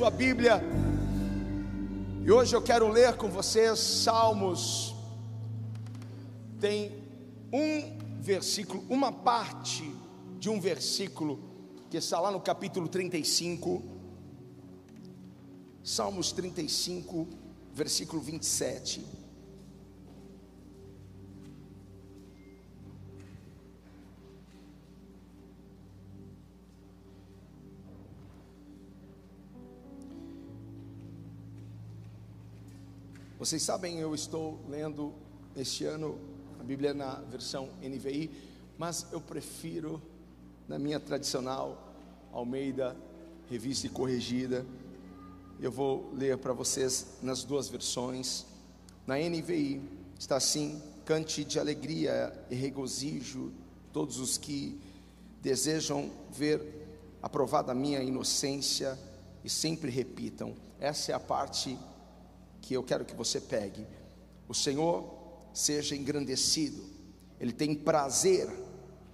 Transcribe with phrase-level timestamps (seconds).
[0.00, 0.62] sua Bíblia.
[2.24, 4.94] E hoje eu quero ler com vocês Salmos.
[6.58, 7.04] Tem
[7.52, 9.94] um versículo, uma parte
[10.38, 11.38] de um versículo
[11.90, 13.82] que está lá no capítulo 35.
[15.84, 17.28] Salmos 35,
[17.74, 19.04] versículo 27.
[33.40, 35.14] Vocês sabem, eu estou lendo
[35.56, 36.18] este ano
[36.60, 38.30] a Bíblia na versão NVI,
[38.76, 39.98] mas eu prefiro
[40.68, 41.94] na minha tradicional
[42.34, 42.94] Almeida,
[43.48, 44.66] revista e corrigida.
[45.58, 48.44] Eu vou ler para vocês nas duas versões.
[49.06, 49.80] Na NVI
[50.18, 53.54] está assim: cante de alegria e regozijo
[53.90, 54.78] todos os que
[55.40, 56.60] desejam ver
[57.22, 58.98] aprovada a minha inocência
[59.42, 60.54] e sempre repitam.
[60.78, 61.78] Essa é a parte
[62.60, 63.86] que eu quero que você pegue.
[64.48, 65.04] O Senhor
[65.52, 66.82] seja engrandecido,
[67.38, 68.48] Ele tem prazer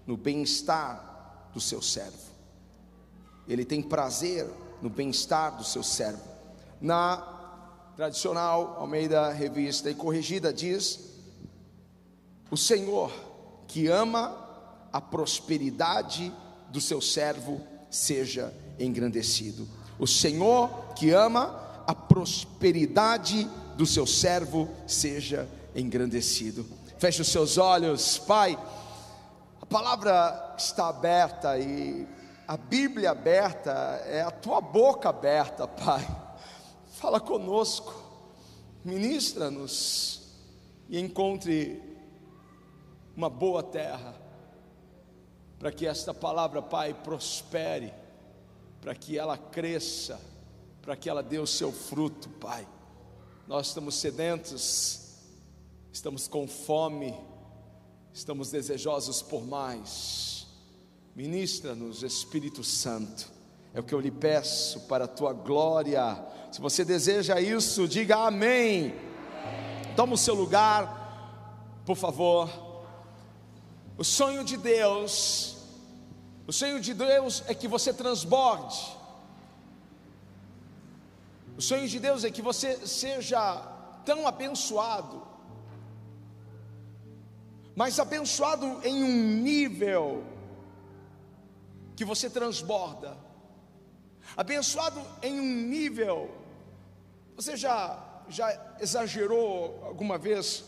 [0.06, 2.30] no bem-estar do seu servo,
[3.48, 4.48] Ele tem prazer
[4.83, 6.22] no bem-estar do seu servo.
[6.80, 7.36] Na
[7.97, 11.00] tradicional Almeida Revista e Corrigida diz:
[12.50, 13.10] O Senhor
[13.66, 14.44] que ama
[14.92, 16.33] a prosperidade
[16.70, 17.60] do seu servo
[17.91, 19.66] seja engrandecido.
[19.98, 26.67] O Senhor que ama a prosperidade do seu servo seja engrandecido.
[26.98, 28.59] Feche os seus olhos, Pai.
[29.61, 32.06] A palavra está aberta e
[32.48, 33.70] a Bíblia aberta
[34.06, 36.06] é a tua boca aberta, Pai.
[36.93, 37.95] Fala conosco,
[38.84, 40.23] ministra-nos
[40.89, 41.83] e encontre
[43.17, 44.15] uma boa terra
[45.59, 47.93] para que esta palavra, Pai, prospere,
[48.81, 50.19] para que ela cresça
[50.87, 52.65] para que ela dê o seu fruto, Pai.
[53.48, 55.17] Nós estamos sedentos,
[55.93, 57.12] estamos com fome,
[58.15, 60.47] estamos desejosos por mais.
[61.16, 63.28] Ministra-nos, Espírito Santo,
[63.75, 66.25] é o que eu lhe peço para a tua glória.
[66.53, 68.94] Se você deseja isso, diga amém.
[69.97, 72.49] Toma o seu lugar, por favor.
[73.99, 75.56] O sonho de Deus,
[76.47, 78.96] o sonho de Deus é que você transborde
[81.56, 83.41] o sonho de Deus é que você seja
[84.05, 85.27] tão abençoado,
[87.75, 90.25] mas abençoado em um nível
[91.95, 93.16] que você transborda,
[94.37, 96.31] abençoado em um nível.
[97.34, 100.65] Você já já exagerou alguma vez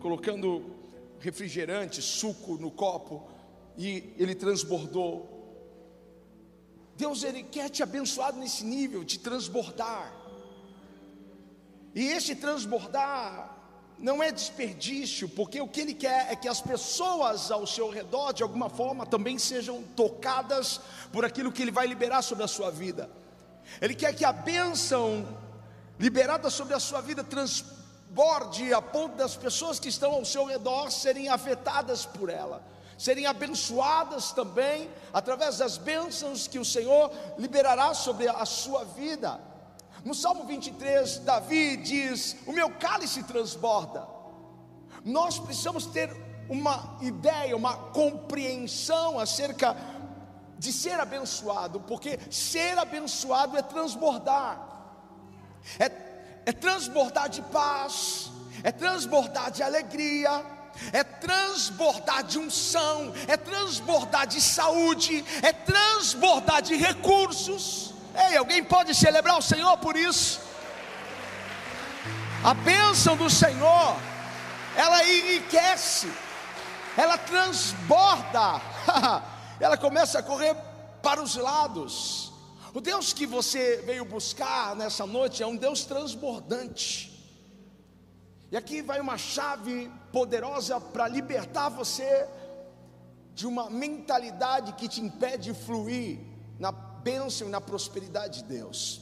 [0.00, 0.74] colocando
[1.20, 3.28] refrigerante, suco no copo
[3.76, 5.34] e ele transbordou?
[6.96, 10.12] Deus ele quer te abençoar nesse nível de transbordar.
[11.96, 13.56] E esse transbordar
[13.98, 18.34] não é desperdício, porque o que ele quer é que as pessoas ao seu redor,
[18.34, 20.78] de alguma forma, também sejam tocadas
[21.10, 23.08] por aquilo que ele vai liberar sobre a sua vida.
[23.80, 25.26] Ele quer que a bênção
[25.98, 30.90] liberada sobre a sua vida transborde a ponto das pessoas que estão ao seu redor
[30.90, 32.62] serem afetadas por ela
[32.98, 39.38] serem abençoadas também através das bênçãos que o Senhor liberará sobre a sua vida.
[40.06, 44.06] No Salmo 23, Davi diz: O meu cálice transborda.
[45.04, 46.08] Nós precisamos ter
[46.48, 49.76] uma ideia, uma compreensão acerca
[50.56, 54.64] de ser abençoado, porque ser abençoado é transbordar,
[55.76, 55.90] é,
[56.46, 58.30] é transbordar de paz,
[58.62, 60.46] é transbordar de alegria,
[60.92, 67.95] é transbordar de unção, é transbordar de saúde, é transbordar de recursos.
[68.16, 70.40] Ei, alguém pode celebrar o Senhor por isso?
[72.42, 73.96] A bênção do Senhor,
[74.74, 76.10] ela enriquece,
[76.96, 78.60] ela transborda,
[79.60, 80.56] ela começa a correr
[81.02, 82.32] para os lados.
[82.72, 87.12] O Deus que você veio buscar nessa noite é um Deus transbordante.
[88.50, 92.28] E aqui vai uma chave poderosa para libertar você
[93.34, 96.20] de uma mentalidade que te impede de fluir
[96.58, 96.72] na
[97.06, 99.00] bênção e na prosperidade de Deus.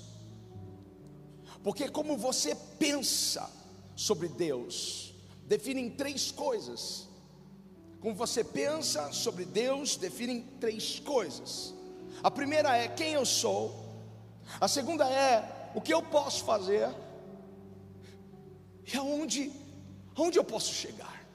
[1.62, 3.50] Porque como você pensa
[3.96, 5.14] sobre Deus,
[5.46, 7.08] define três coisas.
[8.02, 11.72] Como você pensa sobre Deus, define três coisas.
[12.22, 13.62] A primeira é quem eu sou.
[14.60, 16.94] A segunda é o que eu posso fazer.
[18.92, 19.50] E aonde,
[20.14, 21.26] aonde eu posso chegar?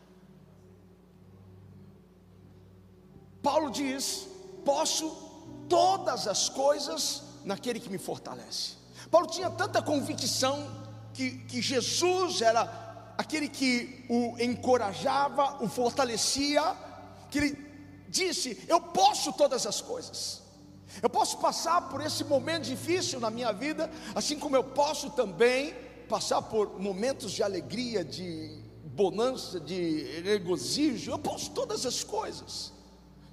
[3.41, 4.27] Paulo diz:
[4.63, 5.28] posso
[5.69, 8.73] todas as coisas naquele que me fortalece.
[9.09, 10.69] Paulo tinha tanta convicção
[11.13, 16.75] que, que Jesus era aquele que o encorajava, o fortalecia,
[17.29, 17.69] que ele
[18.07, 20.41] disse: Eu posso todas as coisas.
[21.01, 25.75] Eu posso passar por esse momento difícil na minha vida, assim como eu posso também
[26.09, 31.11] passar por momentos de alegria, de bonança, de regozijo.
[31.11, 32.73] Eu posso todas as coisas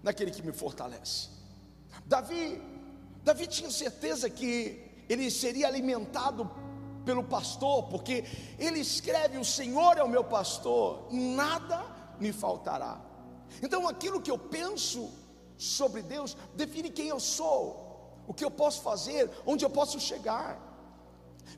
[0.02, 1.35] naquele que me fortalece.
[2.06, 2.62] Davi,
[3.24, 4.54] Davi tinha certeza que
[5.08, 6.48] ele seria alimentado
[7.04, 8.24] pelo pastor, porque
[8.58, 11.84] ele escreve: O Senhor é o meu pastor, nada
[12.20, 13.00] me faltará.
[13.62, 15.10] Então, aquilo que eu penso
[15.56, 20.64] sobre Deus define quem eu sou, o que eu posso fazer, onde eu posso chegar.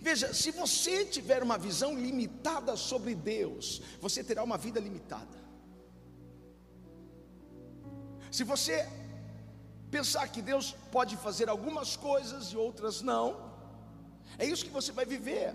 [0.00, 5.38] Veja, se você tiver uma visão limitada sobre Deus, você terá uma vida limitada.
[8.30, 8.86] Se você
[9.90, 13.36] pensar que Deus pode fazer algumas coisas e outras não,
[14.38, 15.54] é isso que você vai viver.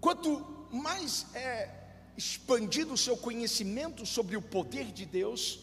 [0.00, 1.70] Quanto mais é
[2.16, 5.60] expandido o seu conhecimento sobre o poder de Deus,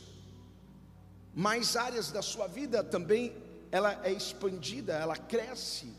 [1.34, 3.36] mais áreas da sua vida também
[3.72, 5.92] ela é expandida, ela cresce,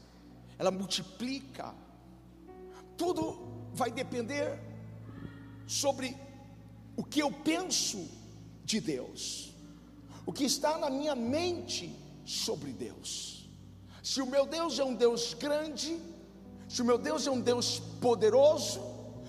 [0.56, 1.74] ela multiplica.
[2.96, 4.60] Tudo vai depender
[5.66, 6.16] sobre
[6.96, 8.08] o que eu penso
[8.64, 9.53] de Deus,
[10.26, 11.94] o que está na minha mente
[12.24, 13.48] sobre Deus.
[14.02, 15.98] Se o meu Deus é um Deus grande,
[16.68, 18.80] se o meu Deus é um Deus poderoso,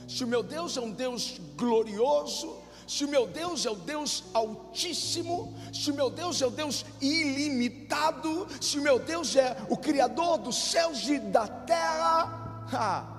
[0.07, 2.57] se o meu Deus é um Deus glorioso,
[2.88, 6.86] se o meu Deus é o Deus Altíssimo, se o meu Deus é o Deus
[7.01, 13.12] ilimitado, se o meu Deus é o Criador dos céus e da terra,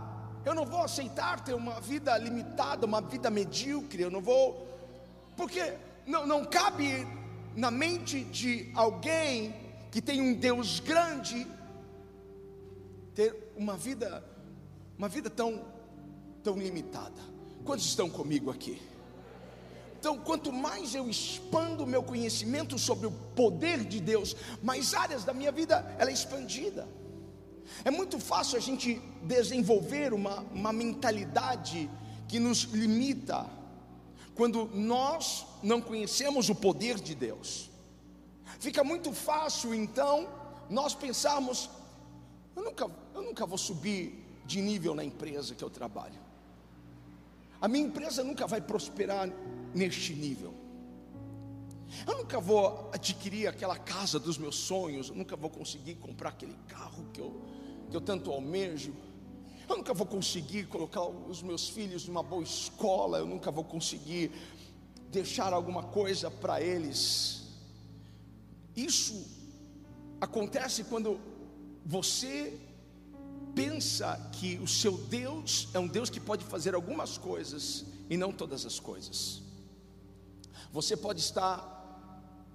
[0.44, 4.68] eu não vou aceitar ter uma vida limitada, uma vida medíocre, eu não vou,
[5.36, 5.74] porque
[6.06, 7.06] não, não cabe
[7.56, 9.54] na mente de alguém
[9.90, 11.46] que tem um Deus grande
[13.14, 14.22] ter uma vida,
[14.98, 15.74] uma vida tão
[16.46, 17.20] tão limitada.
[17.64, 18.80] Quantos estão comigo aqui?
[19.98, 25.24] Então, quanto mais eu expando o meu conhecimento sobre o poder de Deus, mais áreas
[25.24, 26.86] da minha vida ela é expandida.
[27.84, 31.90] É muito fácil a gente desenvolver uma, uma mentalidade
[32.28, 33.46] que nos limita
[34.36, 37.70] quando nós não conhecemos o poder de Deus.
[38.60, 40.28] Fica muito fácil então
[40.68, 41.70] nós pensarmos:
[42.54, 46.20] eu nunca, eu nunca vou subir de nível na empresa que eu trabalho.
[47.60, 49.28] A minha empresa nunca vai prosperar
[49.74, 50.54] neste nível.
[52.06, 56.56] Eu nunca vou adquirir aquela casa dos meus sonhos, eu nunca vou conseguir comprar aquele
[56.68, 57.40] carro que eu,
[57.90, 58.92] que eu tanto almejo.
[59.68, 64.30] Eu nunca vou conseguir colocar os meus filhos numa boa escola, eu nunca vou conseguir
[65.10, 67.42] deixar alguma coisa para eles.
[68.76, 69.26] Isso
[70.20, 71.18] acontece quando
[71.84, 72.58] você
[73.54, 78.30] pensa que o seu Deus é um Deus que pode fazer algumas coisas e não
[78.30, 79.42] todas as coisas.
[80.72, 81.74] Você pode estar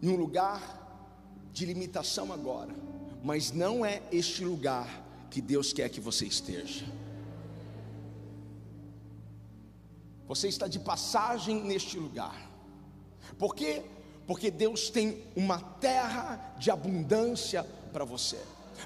[0.01, 0.61] em um lugar
[1.51, 2.73] de limitação agora,
[3.23, 6.85] mas não é este lugar que Deus quer que você esteja.
[10.31, 12.49] Você está de passagem neste lugar.
[13.37, 13.83] Por quê?
[14.25, 18.39] Porque Deus tem uma terra de abundância para você.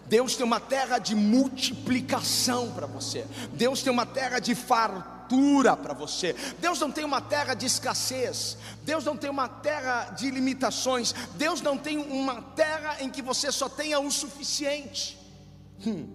[0.08, 3.28] Deus tem uma terra de multiplicação para você.
[3.54, 6.36] Deus tem uma terra de fartura para você.
[6.60, 8.58] Deus não tem uma terra de escassez.
[8.82, 11.14] Deus não tem uma terra de limitações.
[11.36, 15.16] Deus não tem uma terra em que você só tenha o suficiente.
[15.86, 16.08] Hum,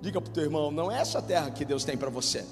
[0.00, 2.46] diga para o teu irmão: não é essa terra que Deus tem para você.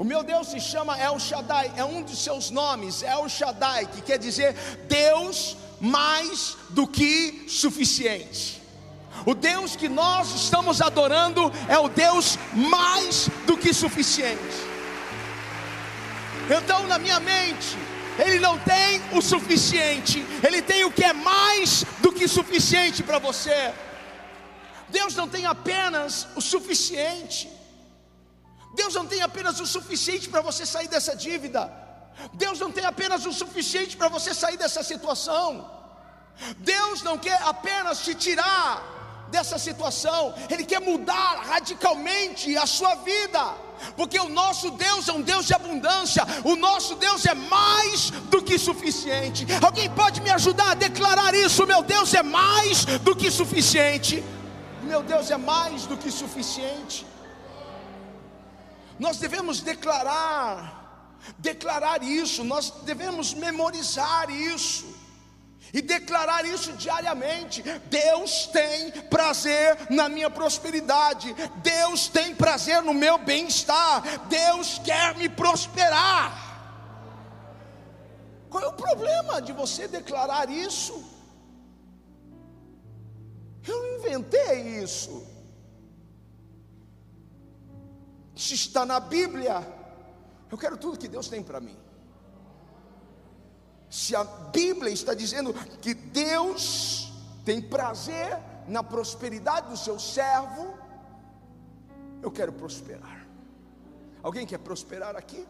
[0.00, 4.00] O meu Deus se chama El Shaddai, é um dos seus nomes, El Shaddai, que
[4.00, 4.54] quer dizer
[4.88, 8.62] Deus mais do que suficiente.
[9.26, 14.56] O Deus que nós estamos adorando é o Deus mais do que suficiente.
[16.48, 17.76] Então, na minha mente,
[18.18, 23.18] Ele não tem o suficiente, Ele tem o que é mais do que suficiente para
[23.18, 23.74] você.
[24.88, 27.59] Deus não tem apenas o suficiente,
[28.74, 31.70] Deus não tem apenas o suficiente para você sair dessa dívida.
[32.34, 35.68] Deus não tem apenas o suficiente para você sair dessa situação.
[36.58, 38.98] Deus não quer apenas te tirar
[39.30, 43.54] dessa situação, Ele quer mudar radicalmente a sua vida,
[43.96, 48.42] porque o nosso Deus é um Deus de abundância, o nosso Deus é mais do
[48.42, 49.46] que suficiente.
[49.62, 51.66] Alguém pode me ajudar a declarar isso?
[51.66, 54.24] Meu Deus é mais do que suficiente.
[54.82, 57.06] Meu Deus é mais do que suficiente.
[59.00, 65.00] Nós devemos declarar, declarar isso, nós devemos memorizar isso.
[65.72, 67.62] e declarar isso diariamente.
[67.88, 75.28] Deus tem prazer na minha prosperidade, Deus tem prazer no meu bem-estar, Deus quer me
[75.28, 76.50] prosperar.
[78.50, 81.04] Qual é o problema de você declarar isso?
[83.66, 85.29] Eu inventei isso.
[88.40, 89.56] Isso está na Bíblia.
[90.50, 91.76] Eu quero tudo que Deus tem para mim.
[93.90, 97.12] Se a Bíblia está dizendo que Deus
[97.44, 100.74] tem prazer na prosperidade do seu servo,
[102.22, 103.26] eu quero prosperar.
[104.22, 105.46] Alguém quer prosperar aqui?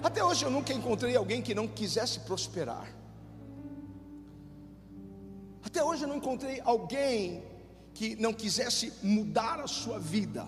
[0.00, 2.86] Até hoje eu nunca encontrei alguém que não quisesse prosperar.
[5.64, 7.42] Até hoje eu não encontrei alguém
[7.94, 10.46] que não quisesse mudar a sua vida.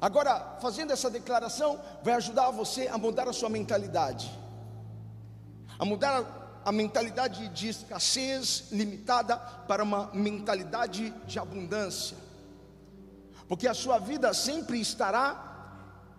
[0.00, 4.30] Agora, fazendo essa declaração, vai ajudar você a mudar a sua mentalidade,
[5.78, 12.16] a mudar a mentalidade de escassez limitada para uma mentalidade de abundância,
[13.48, 15.46] porque a sua vida sempre estará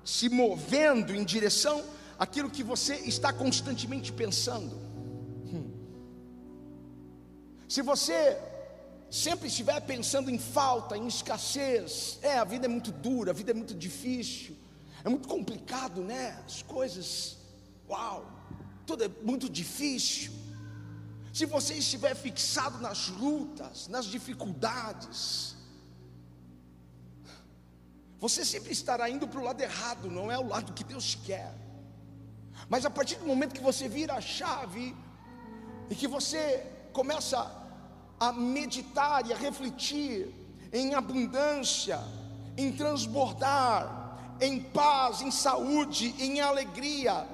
[0.04, 1.84] se movendo em direção
[2.18, 4.76] àquilo que você está constantemente pensando.
[5.54, 5.70] Hum.
[7.68, 8.38] Se você
[9.10, 13.52] sempre estiver pensando em falta, em escassez, é, a vida é muito dura, a vida
[13.52, 14.56] é muito difícil,
[15.04, 16.42] é muito complicado, né?
[16.46, 17.38] As coisas,
[17.90, 18.30] uau,
[18.86, 20.32] tudo é muito difícil.
[21.34, 25.56] Se você estiver fixado nas lutas, nas dificuldades,
[28.20, 31.54] você sempre estará indo para o lado errado, não é o lado que Deus quer.
[32.68, 34.96] Mas a partir do momento que você vira a chave
[35.90, 37.67] e que você começa
[38.20, 40.34] a meditar e a refletir
[40.74, 42.00] em abundância,
[42.58, 47.28] em transbordar, em paz, em saúde, em alegria,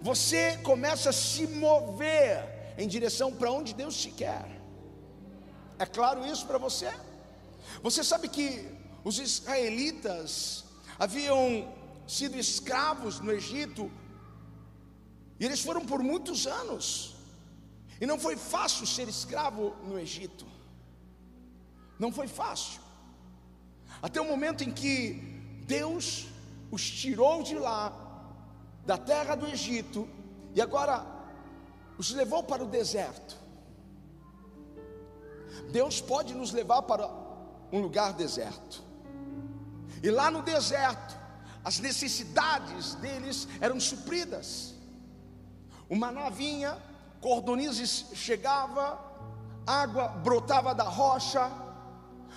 [0.00, 4.60] você começa a se mover em direção para onde Deus te quer.
[5.78, 6.92] É claro isso para você?
[7.82, 8.66] Você sabe que
[9.04, 10.64] os israelitas
[10.98, 11.72] haviam
[12.06, 13.90] sido escravos no Egito,
[15.38, 17.13] e eles foram por muitos anos,
[18.00, 20.46] e não foi fácil ser escravo no Egito,
[21.98, 22.80] não foi fácil,
[24.02, 25.14] até o momento em que
[25.66, 26.26] Deus
[26.70, 27.92] os tirou de lá,
[28.84, 30.08] da terra do Egito,
[30.54, 31.06] e agora
[31.96, 33.36] os levou para o deserto.
[35.70, 37.08] Deus pode nos levar para
[37.72, 38.82] um lugar deserto.
[40.02, 41.16] E lá no deserto,
[41.64, 44.74] as necessidades deles eram supridas.
[45.88, 46.76] O maná vinha,
[47.24, 49.00] cordonizes chegava,
[49.66, 51.50] água brotava da rocha,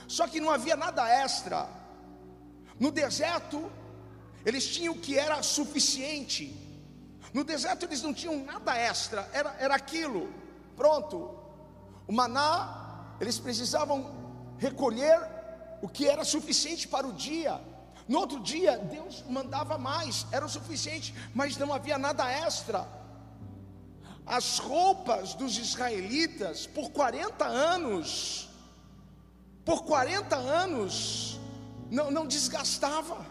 [0.07, 1.67] só que não havia nada extra.
[2.79, 3.69] No deserto,
[4.45, 6.55] eles tinham o que era suficiente.
[7.33, 10.33] No deserto eles não tinham nada extra, era, era aquilo,
[10.77, 11.37] pronto.
[12.07, 14.15] O maná, eles precisavam
[14.57, 15.19] recolher
[15.81, 17.59] o que era suficiente para o dia.
[18.07, 22.87] No outro dia, Deus mandava mais, era o suficiente, mas não havia nada extra.
[24.27, 28.49] As roupas dos israelitas, por 40 anos,
[29.63, 31.39] por 40 anos,
[31.89, 33.25] não, não desgastava.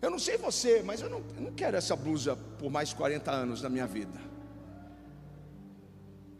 [0.00, 3.30] Eu não sei você, mas eu não, eu não quero essa blusa por mais 40
[3.30, 4.20] anos na minha vida.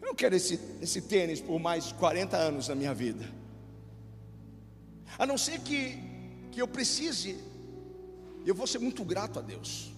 [0.01, 3.29] Eu não quero esse, esse tênis por mais 40 anos na minha vida.
[5.19, 5.99] A não ser que,
[6.51, 7.37] que eu precise,
[8.47, 9.93] eu vou ser muito grato a Deus,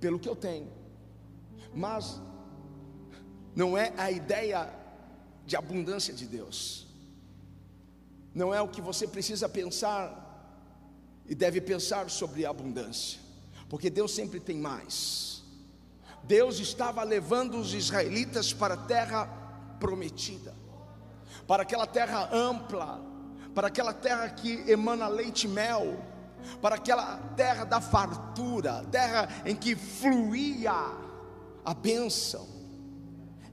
[0.00, 0.68] pelo que eu tenho,
[1.74, 2.20] mas
[3.54, 4.72] não é a ideia
[5.44, 6.86] de abundância de Deus,
[8.34, 10.28] não é o que você precisa pensar
[11.26, 13.20] e deve pensar sobre a abundância,
[13.68, 15.42] porque Deus sempre tem mais.
[16.24, 19.26] Deus estava levando os israelitas para a terra
[19.80, 20.54] prometida,
[21.46, 23.00] para aquela terra ampla,
[23.54, 25.98] para aquela terra que emana leite e mel,
[26.60, 30.72] para aquela terra da fartura, terra em que fluía
[31.64, 32.48] a bênção.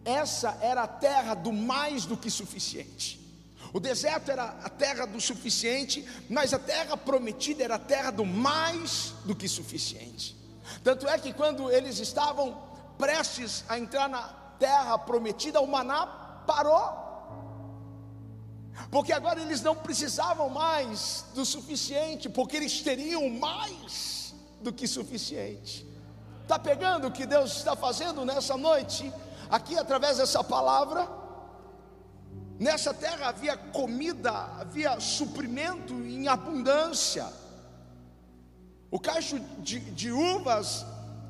[0.04, 3.20] Essa era a terra do mais do que suficiente.
[3.74, 8.26] O deserto era a terra do suficiente, mas a terra prometida era a terra do
[8.26, 10.38] mais do que suficiente.
[10.84, 12.58] Tanto é que quando eles estavam
[12.98, 14.24] prestes a entrar na
[14.58, 16.06] terra prometida, o maná
[16.48, 17.08] parou
[18.92, 25.86] porque agora eles não precisavam mais do suficiente, porque eles teriam mais do que suficiente.
[26.48, 29.12] Está pegando o que Deus está fazendo nessa noite,
[29.50, 31.06] aqui através dessa palavra?
[32.58, 37.27] Nessa terra havia comida, havia suprimento em abundância.
[38.89, 40.86] O cacho de, de uvas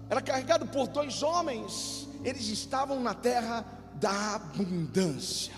[0.07, 5.55] era carregado por dois homens, eles estavam na terra da abundância.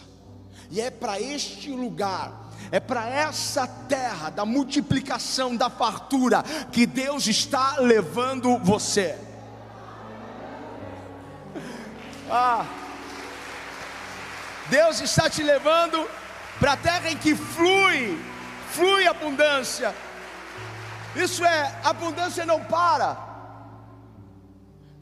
[0.72, 7.28] E é para este lugar, é para essa terra da multiplicação, da fartura, que Deus
[7.28, 9.28] está levando você.
[12.32, 12.66] Ah,
[14.70, 16.08] Deus está te levando
[16.60, 18.18] para a terra em que flui,
[18.70, 19.96] flui abundância.
[21.16, 23.28] Isso é, abundância não para.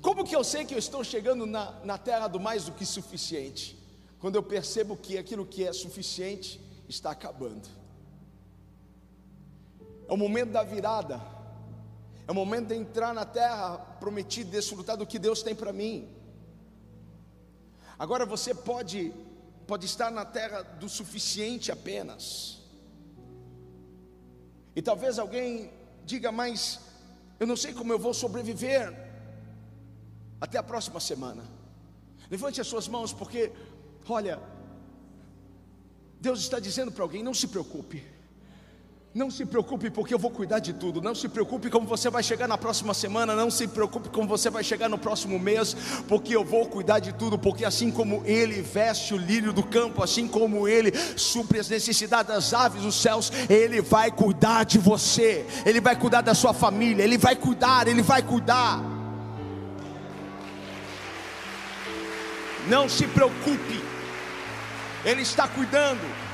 [0.01, 2.85] Como que eu sei que eu estou chegando na, na terra do mais do que
[2.85, 3.77] suficiente?
[4.19, 7.67] Quando eu percebo que aquilo que é suficiente está acabando.
[10.07, 11.21] É o momento da virada.
[12.25, 16.16] É o momento de entrar na terra prometida, desfrutar do que Deus tem para mim.
[17.97, 19.13] Agora você pode
[19.65, 22.59] pode estar na terra do suficiente apenas.
[24.73, 25.69] E talvez alguém
[26.05, 26.79] diga, mas
[27.39, 28.95] eu não sei como eu vou sobreviver
[30.39, 31.43] até a próxima semana.
[32.31, 33.51] Levante as suas mãos, porque,
[34.07, 34.39] olha,
[36.19, 38.03] Deus está dizendo para alguém: não se preocupe.
[39.17, 41.01] Não se preocupe, porque eu vou cuidar de tudo.
[41.01, 43.35] Não se preocupe como você vai chegar na próxima semana.
[43.35, 45.75] Não se preocupe como você vai chegar no próximo mês,
[46.07, 47.35] porque eu vou cuidar de tudo.
[47.35, 52.31] Porque assim como Ele veste o lírio do campo, assim como Ele supre as necessidades
[52.31, 55.47] das aves dos céus, Ele vai cuidar de você.
[55.65, 57.01] Ele vai cuidar da sua família.
[57.01, 57.87] Ele vai cuidar.
[57.87, 58.83] Ele vai cuidar.
[62.67, 63.81] Não se preocupe.
[65.03, 66.26] Ele está cuidando.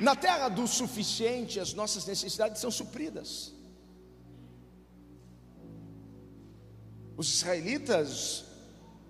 [0.00, 3.52] Na terra do suficiente, as nossas necessidades são supridas.
[7.16, 8.44] Os israelitas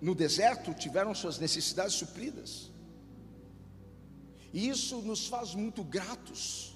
[0.01, 2.69] no deserto tiveram suas necessidades supridas.
[4.51, 6.75] E isso nos faz muito gratos.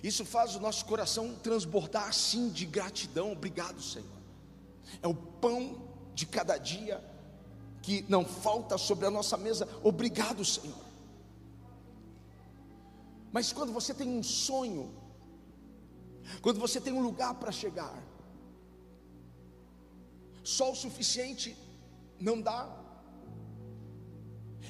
[0.00, 3.32] Isso faz o nosso coração transbordar assim de gratidão.
[3.32, 4.06] Obrigado, Senhor.
[5.02, 7.02] É o pão de cada dia
[7.82, 9.68] que não falta sobre a nossa mesa.
[9.82, 10.87] Obrigado, Senhor.
[13.32, 14.94] Mas quando você tem um sonho,
[16.40, 18.02] quando você tem um lugar para chegar,
[20.42, 21.56] só o suficiente
[22.18, 22.74] não dá.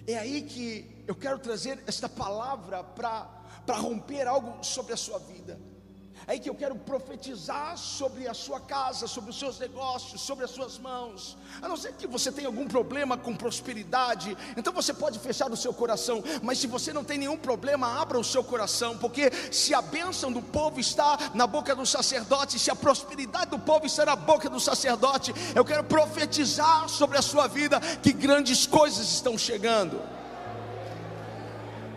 [0.07, 5.61] É aí que eu quero trazer esta palavra para romper algo sobre a sua vida.
[6.29, 10.45] É aí que eu quero profetizar sobre a sua casa, sobre os seus negócios, sobre
[10.45, 11.39] as suas mãos.
[11.63, 15.57] A não ser que você tenha algum problema com prosperidade, então você pode fechar o
[15.57, 16.23] seu coração.
[16.43, 20.31] Mas se você não tem nenhum problema, abra o seu coração, porque se a bênção
[20.31, 24.51] do povo está na boca do sacerdote, se a prosperidade do povo está na boca
[24.51, 30.18] do sacerdote, eu quero profetizar sobre a sua vida que grandes coisas estão chegando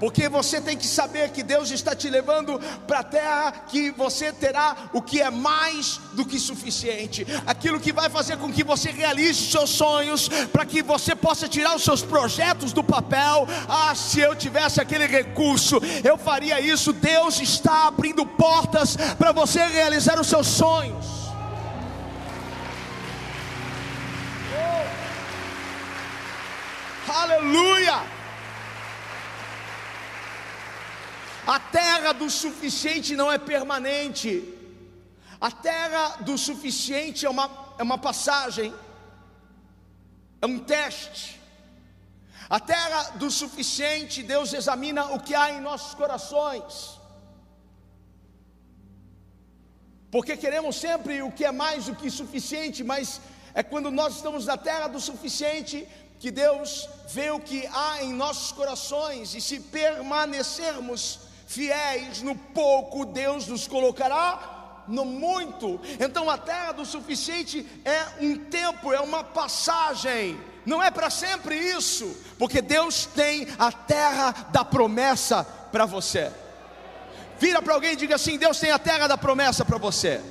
[0.01, 4.33] porque você tem que saber que Deus está te levando para a terra que você
[4.33, 8.89] terá o que é mais do que suficiente, aquilo que vai fazer com que você
[8.89, 13.47] realize os seus sonhos, para que você possa tirar os seus projetos do papel.
[13.69, 16.91] Ah, se eu tivesse aquele recurso, eu faria isso.
[16.91, 21.05] Deus está abrindo portas para você realizar os seus sonhos.
[27.07, 28.20] Aleluia!
[31.45, 34.58] A terra do suficiente não é permanente.
[35.39, 37.49] A terra do suficiente é uma,
[37.80, 38.73] é uma passagem,
[40.39, 41.41] é um teste.
[42.47, 46.99] A terra do suficiente, Deus examina o que há em nossos corações.
[50.12, 53.21] Porque queremos sempre o que é mais do que suficiente, mas
[53.54, 55.88] é quando nós estamos na terra do suficiente
[56.19, 63.05] que Deus vê o que há em nossos corações, e se permanecermos fiéis no pouco,
[63.05, 65.79] Deus nos colocará no muito.
[65.99, 70.39] Então a terra do suficiente é um tempo, é uma passagem.
[70.65, 76.31] Não é para sempre isso, porque Deus tem a terra da promessa para você.
[77.37, 80.21] Vira para alguém e diga assim: Deus tem a terra da promessa para você.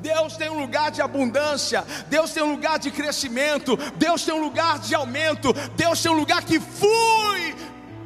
[0.00, 4.40] Deus tem um lugar de abundância, Deus tem um lugar de crescimento, Deus tem um
[4.40, 7.54] lugar de aumento, Deus tem um lugar que flui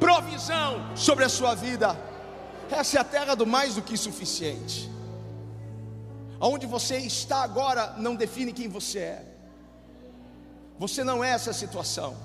[0.01, 1.95] provisão sobre a sua vida.
[2.71, 4.89] Essa é a terra do mais do que suficiente.
[6.39, 9.25] Aonde você está agora não define quem você é.
[10.79, 12.17] Você não é essa situação.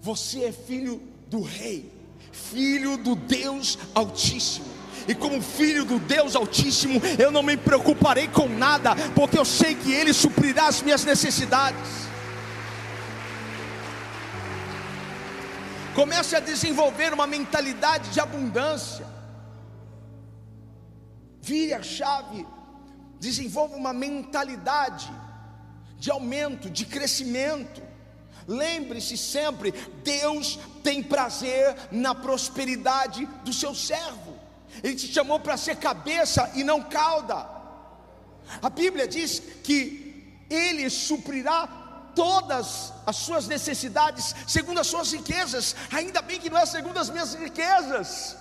[0.00, 1.92] Você é filho do rei,
[2.32, 4.64] filho do Deus Altíssimo.
[5.06, 9.74] E como filho do Deus Altíssimo, eu não me preocuparei com nada, porque eu sei
[9.74, 12.09] que Ele suprirá as minhas necessidades.
[16.00, 19.06] Comece a desenvolver uma mentalidade de abundância.
[21.42, 22.46] Vire a chave
[23.18, 25.12] desenvolva uma mentalidade
[25.98, 27.82] de aumento, de crescimento.
[28.48, 34.38] Lembre-se sempre: Deus tem prazer na prosperidade do seu servo.
[34.82, 37.46] Ele te chamou para ser cabeça e não cauda.
[38.62, 41.79] A Bíblia diz que Ele suprirá
[42.14, 45.74] todas as suas necessidades segundo as suas riquezas.
[45.90, 48.36] Ainda bem que não é segundo as minhas riquezas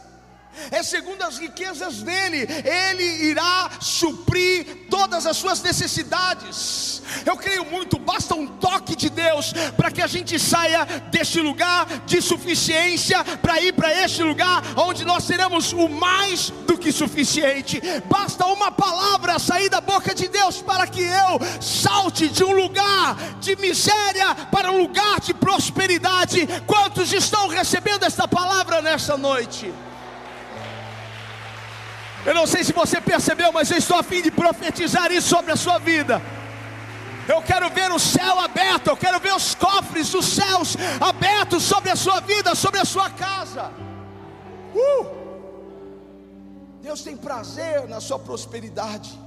[0.71, 7.01] é segundo as riquezas dele, ele irá suprir todas as suas necessidades.
[7.25, 11.87] Eu creio muito, basta um toque de Deus para que a gente saia deste lugar
[12.05, 17.81] de suficiência para ir para este lugar onde nós teremos o mais do que suficiente.
[18.05, 23.15] Basta uma palavra sair da boca de Deus para que eu salte de um lugar
[23.39, 26.47] de miséria para um lugar de prosperidade.
[26.67, 29.73] Quantos estão recebendo esta palavra nesta noite?
[32.29, 35.51] Eu não sei se você percebeu, mas eu estou a fim de profetizar isso sobre
[35.51, 36.21] a sua vida.
[37.27, 41.89] Eu quero ver o céu aberto, eu quero ver os cofres dos céus abertos sobre
[41.89, 43.71] a sua vida, sobre a sua casa.
[44.75, 45.07] Uh!
[46.83, 49.19] Deus tem prazer na sua prosperidade.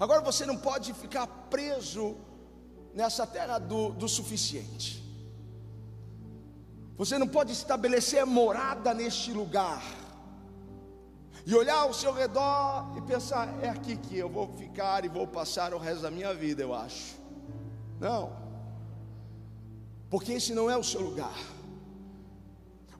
[0.00, 2.16] Agora você não pode ficar preso
[2.94, 5.04] nessa terra do, do suficiente.
[6.96, 9.82] Você não pode estabelecer morada neste lugar
[11.48, 15.26] e olhar ao seu redor e pensar: é aqui que eu vou ficar e vou
[15.26, 17.16] passar o resto da minha vida, eu acho.
[17.98, 18.36] Não,
[20.10, 21.38] porque esse não é o seu lugar.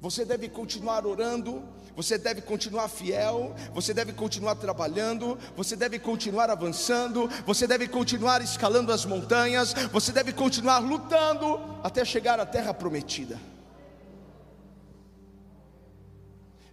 [0.00, 1.62] Você deve continuar orando,
[1.94, 8.40] você deve continuar fiel, você deve continuar trabalhando, você deve continuar avançando, você deve continuar
[8.40, 13.38] escalando as montanhas, você deve continuar lutando até chegar à terra prometida.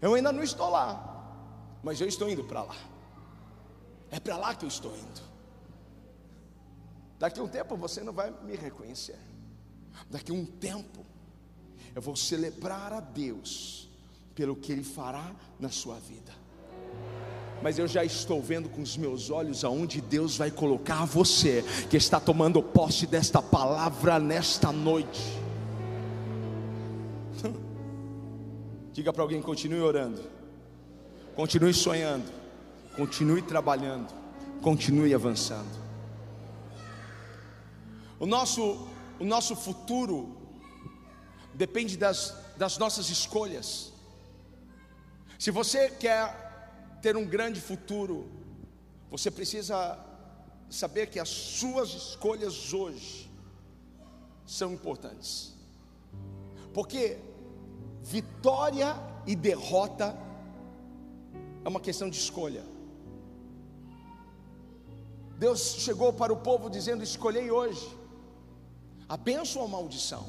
[0.02, 1.15] Eu ainda não estou lá,
[1.86, 2.76] mas eu estou indo para lá.
[4.10, 5.22] É para lá que eu estou indo.
[7.20, 9.20] Daqui a um tempo você não vai me reconhecer.
[10.10, 11.06] Daqui a um tempo
[11.94, 13.88] eu vou celebrar a Deus
[14.34, 16.34] pelo que Ele fará na sua vida.
[17.62, 21.98] Mas eu já estou vendo com os meus olhos aonde Deus vai colocar você, que
[21.98, 25.22] está tomando posse desta palavra nesta noite.
[28.92, 30.35] Diga para alguém, continue orando.
[31.36, 32.32] Continue sonhando,
[32.96, 34.14] continue trabalhando,
[34.62, 35.84] continue avançando.
[38.18, 38.88] O nosso,
[39.20, 40.38] o nosso futuro
[41.54, 43.92] depende das, das nossas escolhas.
[45.38, 48.30] Se você quer ter um grande futuro,
[49.12, 50.00] você precisa
[50.70, 53.30] saber que as suas escolhas hoje
[54.46, 55.54] são importantes.
[56.74, 57.18] Porque
[58.02, 58.96] vitória
[59.28, 60.18] e derrota
[61.66, 62.64] é uma questão de escolha.
[65.38, 67.86] Deus chegou para o povo dizendo: Escolhei hoje
[69.10, 70.24] a bênção ou a maldição.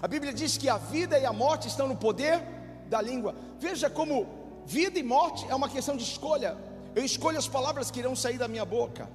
[0.00, 2.40] A Bíblia diz que a vida e a morte estão no poder
[2.88, 3.34] da língua.
[3.58, 4.26] Veja como
[4.64, 6.56] vida e morte é uma questão de escolha.
[6.94, 9.10] Eu escolho as palavras que irão sair da minha boca.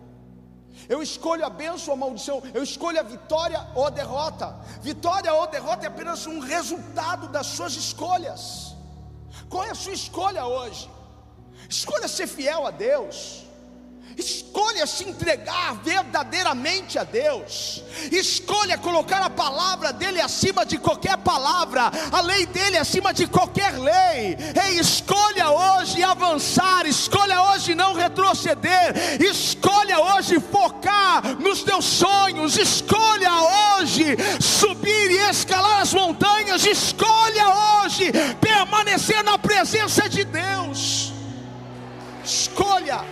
[0.88, 2.44] Eu escolho a bênção ou a maldição.
[2.54, 4.60] Eu escolho a vitória ou a derrota.
[4.82, 8.69] Vitória ou derrota é apenas um resultado das suas escolhas.
[9.50, 10.90] Qual é a sua escolha hoje?
[11.68, 13.46] Escolha ser fiel a Deus.
[14.20, 17.82] Escolha se entregar verdadeiramente a Deus.
[18.12, 23.80] Escolha colocar a palavra dele acima de qualquer palavra, a lei dele acima de qualquer
[23.80, 24.38] lei.
[24.66, 33.32] Ei, escolha hoje avançar, escolha hoje não retroceder, escolha hoje focar nos teus sonhos, escolha
[33.78, 41.14] hoje subir e escalar as montanhas, escolha hoje permanecer na presença de Deus.
[42.22, 43.06] Escolha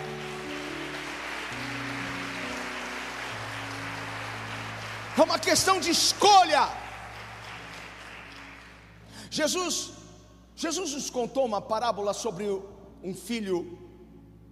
[5.22, 6.70] é uma questão de escolha.
[9.30, 9.92] Jesus,
[10.56, 12.46] Jesus nos contou uma parábola sobre
[13.04, 13.78] um filho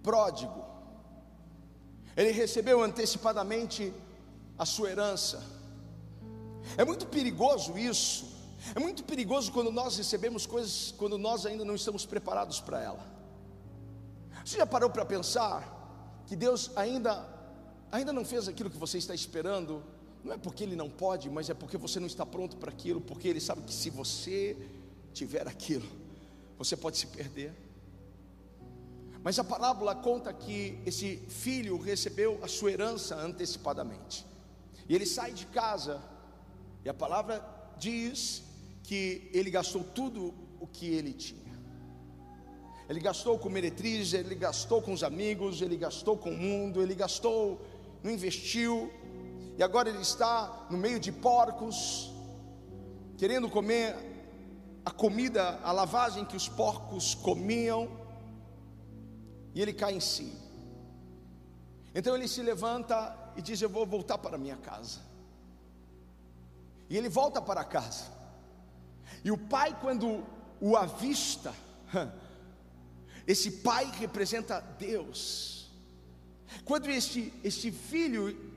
[0.02, 0.64] pródigo.
[2.16, 3.92] Ele recebeu antecipadamente
[4.58, 5.42] a sua herança.
[6.76, 8.34] É muito perigoso isso.
[8.74, 13.06] É muito perigoso quando nós recebemos coisas quando nós ainda não estamos preparados para ela.
[14.44, 17.34] Você já parou para pensar que Deus ainda
[17.92, 19.82] ainda não fez aquilo que você está esperando
[20.24, 23.00] não é porque ele não pode, mas é porque você não está pronto para aquilo,
[23.00, 24.56] porque ele sabe que se você
[25.12, 25.86] tiver aquilo,
[26.58, 27.52] você pode se perder.
[29.22, 34.24] Mas a parábola conta que esse filho recebeu a sua herança antecipadamente.
[34.88, 36.00] E ele sai de casa,
[36.84, 37.44] e a palavra
[37.78, 38.42] diz
[38.84, 41.46] que ele gastou tudo o que ele tinha.
[42.88, 46.94] Ele gastou com meretriz, ele gastou com os amigos, ele gastou com o mundo, ele
[46.94, 47.60] gastou,
[48.02, 48.92] não investiu,
[49.58, 52.12] e agora ele está no meio de porcos,
[53.16, 53.96] querendo comer
[54.84, 57.88] a comida, a lavagem que os porcos comiam,
[59.54, 60.30] e ele cai em si.
[61.94, 65.00] Então ele se levanta e diz: Eu vou voltar para minha casa.
[66.90, 68.04] E ele volta para casa.
[69.24, 70.22] E o pai, quando
[70.60, 71.54] o avista,
[73.26, 75.70] esse pai representa Deus.
[76.64, 78.55] Quando este, este filho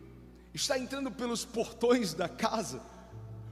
[0.53, 2.81] está entrando pelos portões da casa,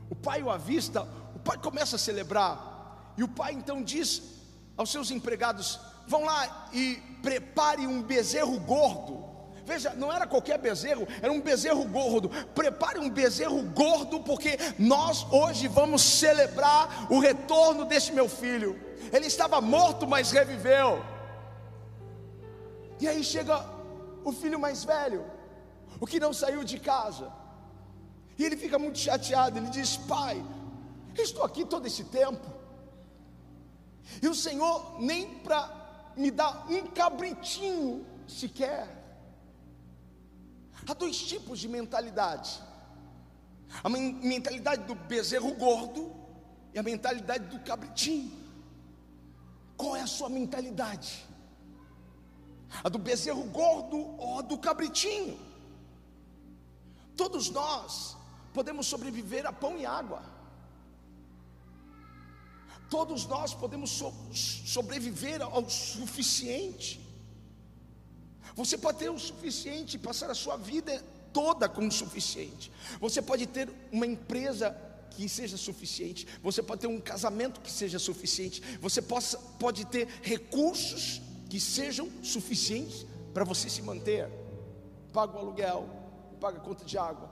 [0.10, 4.22] o pai o avista, o pai começa a celebrar, e o pai então diz
[4.76, 9.26] aos seus empregados: vão lá e prepare um bezerro gordo.
[9.66, 12.30] Veja, não era qualquer bezerro, era um bezerro gordo.
[12.56, 18.80] Prepare um bezerro gordo, porque nós hoje vamos celebrar o retorno desse meu filho.
[19.12, 21.04] Ele estava morto, mas reviveu.
[23.02, 23.64] E aí chega
[24.24, 25.26] o filho mais velho,
[26.00, 27.32] o que não saiu de casa.
[28.38, 29.58] E ele fica muito chateado.
[29.58, 30.44] Ele diz: Pai,
[31.16, 32.46] eu estou aqui todo esse tempo,
[34.22, 38.88] e o Senhor nem para me dar um cabritinho sequer.
[40.88, 42.62] Há dois tipos de mentalidade:
[43.84, 46.16] a mentalidade do bezerro gordo
[46.74, 48.32] e a mentalidade do cabritinho.
[49.76, 51.26] Qual é a sua mentalidade?
[52.84, 55.47] A do bezerro gordo ou a do cabritinho?
[57.18, 58.16] Todos nós
[58.54, 60.24] podemos sobreviver a pão e água.
[62.90, 67.02] Todos nós podemos so sobreviver ao suficiente.
[68.56, 71.04] Você pode ter o suficiente passar a sua vida
[71.34, 72.72] toda com o suficiente.
[73.00, 74.76] Você pode ter uma empresa
[75.12, 76.28] que seja suficiente.
[76.42, 78.62] Você pode ter um casamento que seja suficiente.
[78.80, 84.30] Você possa, pode ter recursos que sejam suficientes para você se manter.
[85.12, 85.90] Paga o aluguel,
[86.38, 87.30] paga a conta de água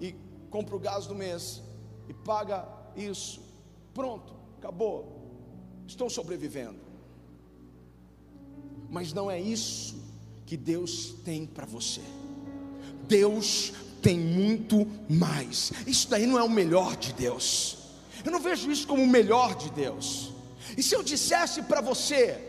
[0.00, 0.14] e
[0.50, 1.62] compra o gás do mês
[2.08, 2.66] e paga
[2.96, 3.40] isso.
[3.94, 5.16] Pronto, acabou.
[5.86, 6.78] Estou sobrevivendo.
[8.90, 9.96] Mas não é isso
[10.46, 12.00] que Deus tem para você.
[13.06, 15.72] Deus tem muito mais.
[15.86, 17.78] Isso daí não é o melhor de Deus.
[18.24, 20.32] Eu não vejo isso como o melhor de Deus.
[20.76, 22.44] E se eu dissesse para você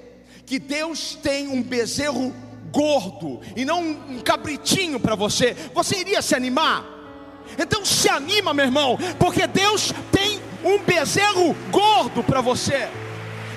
[0.46, 2.34] que Deus tem um bezerro
[2.72, 6.86] gordo e não um cabritinho para você, você iria se animar?
[7.58, 12.90] Então se anima, meu irmão, porque Deus tem um bezerro gordo para você.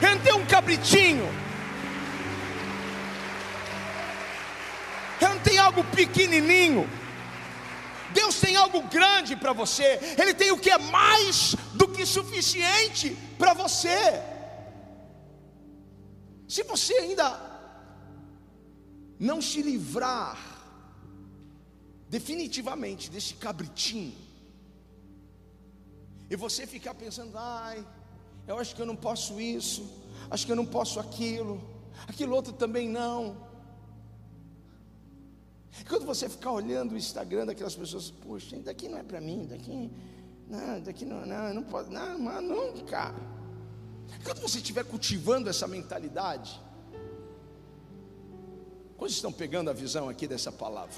[0.00, 1.28] Ele tem um cabritinho.
[5.20, 6.88] Ele tem algo pequenininho.
[8.12, 9.98] Deus tem algo grande para você.
[10.18, 14.20] Ele tem o que é mais do que suficiente para você.
[16.48, 17.51] Se você ainda
[19.22, 20.36] não se livrar
[22.08, 24.18] definitivamente desse cabritinho,
[26.28, 27.86] e você ficar pensando, ai,
[28.48, 29.88] eu acho que eu não posso isso,
[30.28, 31.62] acho que eu não posso aquilo,
[32.08, 33.36] aquilo outro também não.
[35.80, 39.46] E quando você ficar olhando o Instagram daquelas pessoas, poxa, daqui não é para mim,
[39.48, 39.90] daqui,
[40.48, 43.14] não, daqui não, não, não pode, não, mas nunca.
[44.18, 46.60] E quando você estiver cultivando essa mentalidade,
[49.02, 50.94] quantos estão pegando a visão aqui dessa palavra?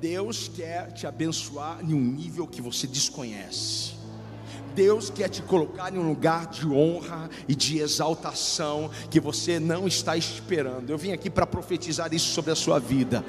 [0.00, 3.92] Deus quer te abençoar em um nível que você desconhece.
[4.74, 9.86] Deus quer te colocar em um lugar de honra e de exaltação que você não
[9.86, 10.90] está esperando.
[10.90, 13.24] Eu vim aqui para profetizar isso sobre a sua vida.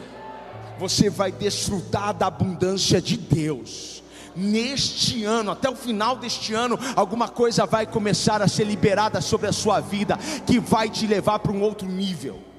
[0.79, 4.01] Você vai desfrutar da abundância de Deus.
[4.35, 9.45] Neste ano, até o final deste ano, alguma coisa vai começar a ser liberada sobre
[9.45, 12.52] a sua vida, que vai te levar para um outro nível.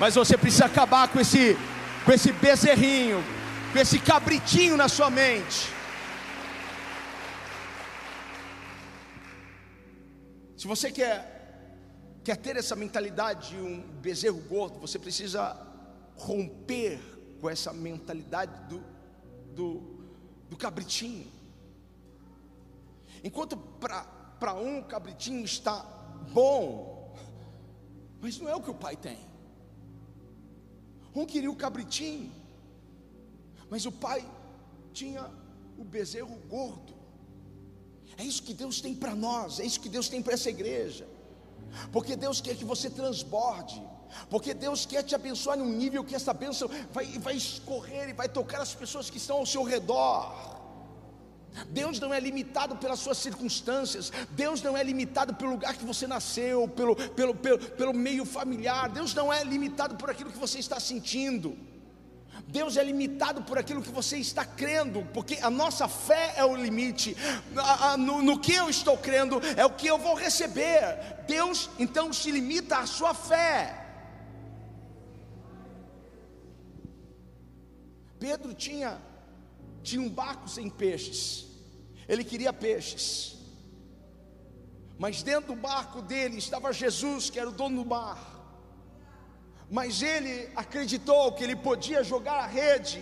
[0.00, 1.54] Mas você precisa acabar com esse,
[2.06, 3.22] com esse bezerrinho,
[3.70, 5.68] com esse cabritinho na sua mente.
[10.56, 11.76] Se você quer,
[12.24, 15.54] quer ter essa mentalidade de um bezerro gordo, você precisa
[16.16, 16.98] romper
[17.38, 18.82] com essa mentalidade do,
[19.54, 20.02] do,
[20.48, 21.30] do cabritinho.
[23.22, 25.84] Enquanto para um cabritinho está
[26.32, 27.14] bom,
[28.18, 29.29] mas não é o que o pai tem.
[31.14, 32.32] Um queria o cabritinho,
[33.68, 34.26] mas o pai
[34.92, 35.30] tinha
[35.78, 36.94] o bezerro gordo.
[38.16, 41.08] É isso que Deus tem para nós, é isso que Deus tem para essa igreja.
[41.92, 43.82] Porque Deus quer que você transborde,
[44.28, 48.12] porque Deus quer te abençoar em um nível que essa bênção vai, vai escorrer e
[48.12, 50.59] vai tocar as pessoas que estão ao seu redor.
[51.70, 56.06] Deus não é limitado pelas suas circunstâncias, Deus não é limitado pelo lugar que você
[56.06, 60.58] nasceu, pelo, pelo, pelo, pelo meio familiar, Deus não é limitado por aquilo que você
[60.58, 61.56] está sentindo.
[62.46, 66.56] Deus é limitado por aquilo que você está crendo, porque a nossa fé é o
[66.56, 67.16] limite.
[67.98, 71.22] No, no, que eu estou crendo é o que eu vou receber.
[71.28, 73.76] Deus então se limita à sua fé.
[78.18, 79.00] Pedro tinha,
[79.82, 81.46] tinha um barco sem peixes,
[82.08, 83.36] ele queria peixes,
[84.98, 88.40] mas dentro do barco dele estava Jesus, que era o dono do mar
[89.70, 93.00] mas ele acreditou que ele podia jogar a rede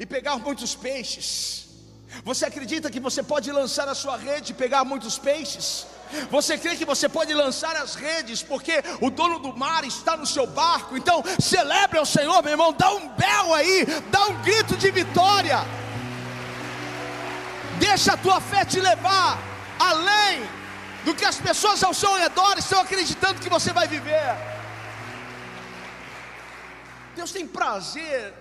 [0.00, 1.66] e pegar muitos peixes.
[2.24, 5.86] Você acredita que você pode lançar a sua rede e pegar muitos peixes?
[6.30, 10.24] Você crê que você pode lançar as redes porque o dono do mar está no
[10.24, 10.96] seu barco?
[10.96, 15.58] Então celebre ao Senhor, meu irmão, dá um belo aí, dá um grito de vitória.
[17.78, 19.38] Deixa a tua fé te levar
[19.78, 20.48] além
[21.04, 24.34] do que as pessoas ao seu redor estão acreditando que você vai viver.
[27.14, 28.34] Deus tem prazer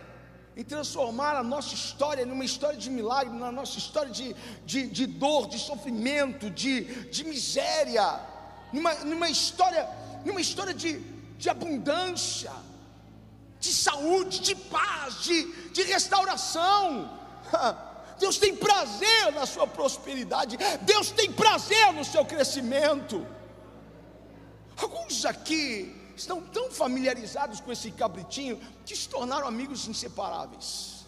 [0.57, 5.05] em transformar a nossa história numa história de milagre, na nossa história de, de, de
[5.05, 8.19] dor, de sofrimento, de, de miséria,
[8.71, 9.87] numa, numa história,
[10.23, 10.99] numa história de,
[11.37, 12.53] de abundância,
[13.59, 17.19] de saúde, de paz, de, de restauração.
[18.19, 23.25] Deus tem prazer na sua prosperidade, Deus tem prazer no seu crescimento.
[24.77, 31.05] Alguns aqui estão tão familiarizados com esse cabritinho que se tornaram amigos inseparáveis.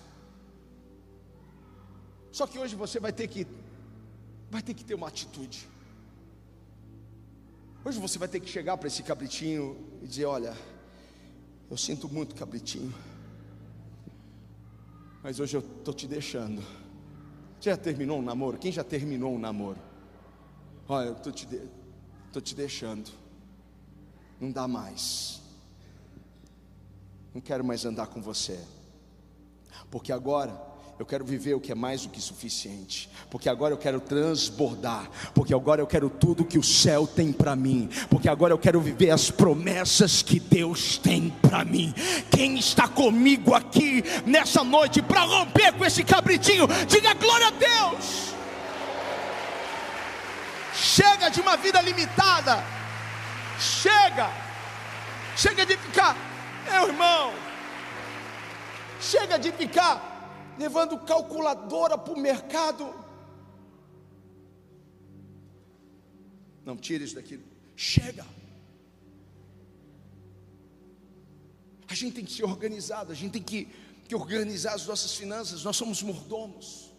[2.32, 3.48] Só que hoje você vai ter que
[4.50, 5.68] vai ter que ter uma atitude.
[7.84, 10.56] Hoje você vai ter que chegar para esse cabritinho e dizer: Olha,
[11.70, 12.94] eu sinto muito, cabritinho,
[15.24, 16.62] mas hoje eu estou te deixando.
[17.60, 18.58] Você já terminou um namoro?
[18.58, 19.80] Quem já terminou um namoro?
[20.88, 21.62] Olha, eu estou te, de...
[22.42, 23.12] te deixando
[24.40, 25.42] não dá mais.
[27.34, 28.64] Não quero mais andar com você.
[29.90, 30.60] Porque agora
[31.00, 35.10] eu quero viver o que é mais do que suficiente, porque agora eu quero transbordar,
[35.34, 38.82] porque agora eu quero tudo que o céu tem para mim, porque agora eu quero
[38.82, 41.94] viver as promessas que Deus tem para mim.
[42.32, 48.28] Quem está comigo aqui nessa noite para romper com esse cabritinho, diga glória a Deus.
[50.74, 52.78] Chega de uma vida limitada
[53.60, 54.30] Chega,
[55.36, 56.16] chega de ficar,
[56.70, 57.34] meu irmão,
[59.02, 60.07] chega de ficar
[60.58, 62.94] levando calculadora para o mercado.
[66.66, 67.40] Não tire isso daqui,
[67.76, 68.26] chega.
[71.88, 73.70] A gente tem que ser organizado, a gente tem que,
[74.08, 76.92] que organizar as nossas finanças, nós somos mordomos.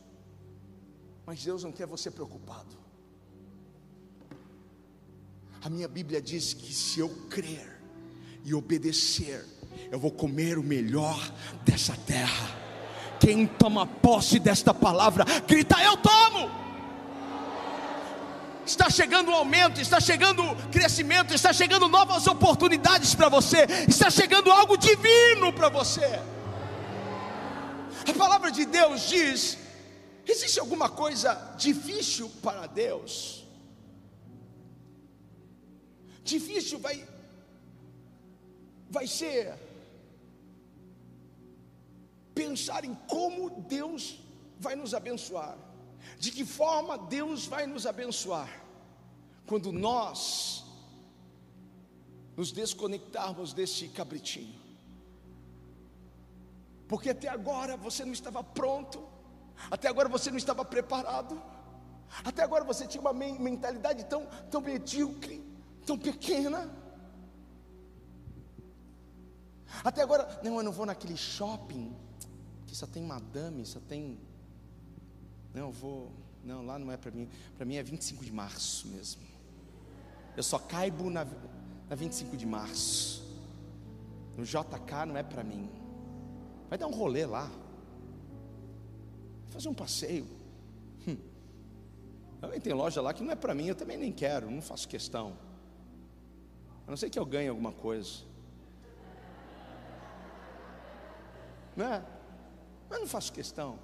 [1.27, 2.79] Mas Deus não quer você preocupado.
[5.61, 7.79] A minha Bíblia diz que se eu crer
[8.45, 9.45] e obedecer,
[9.91, 11.19] eu vou comer o melhor
[11.67, 12.58] dessa terra.
[13.21, 16.51] Quem toma posse desta palavra, grita: Eu tomo.
[18.65, 24.51] Está chegando o aumento, está chegando crescimento, está chegando novas oportunidades para você, está chegando
[24.51, 26.21] algo divino para você.
[28.07, 29.59] A palavra de Deus diz:
[30.27, 33.39] existe alguma coisa difícil para Deus?
[36.29, 37.07] difícil vai,
[38.91, 39.55] vai ser
[42.39, 44.21] pensar em como Deus
[44.61, 45.59] vai nos abençoar,
[46.21, 48.49] de que forma Deus vai nos abençoar,
[49.45, 50.65] quando nós
[52.37, 54.57] nos desconectarmos desse cabritinho,
[56.87, 59.05] porque até agora você não estava pronto,
[59.69, 61.43] até agora você não estava preparado,
[62.25, 65.45] até agora você tinha uma mentalidade tão, tão medíocre,
[65.85, 66.73] tão pequena.
[69.85, 72.08] Até agora, não, eu não vou naquele shopping
[72.69, 74.19] que só tem madame, só tem.
[75.55, 76.13] Não, vou.
[76.45, 77.29] Não, lá não é para mim.
[77.57, 79.23] Para mim é 25 de março mesmo.
[80.37, 81.27] Eu só caibo na,
[81.89, 83.27] na 25 de março.
[84.37, 85.69] No JK não é para mim.
[86.69, 87.47] Vai dar um rolê lá.
[89.45, 90.27] Vai fazer um passeio.
[91.09, 91.17] Hum.
[92.41, 94.87] Também tem loja lá que não é para mim, eu também nem quero, não faço
[94.87, 95.37] questão.
[96.87, 98.29] A não ser que eu ganhe alguma coisa.
[101.75, 102.18] Não é?
[102.89, 103.79] Mas não faço questão.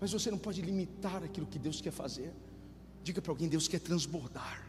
[0.00, 2.32] Mas você não pode limitar aquilo que Deus quer fazer.
[3.02, 4.64] Diga para alguém: Deus quer transbordar.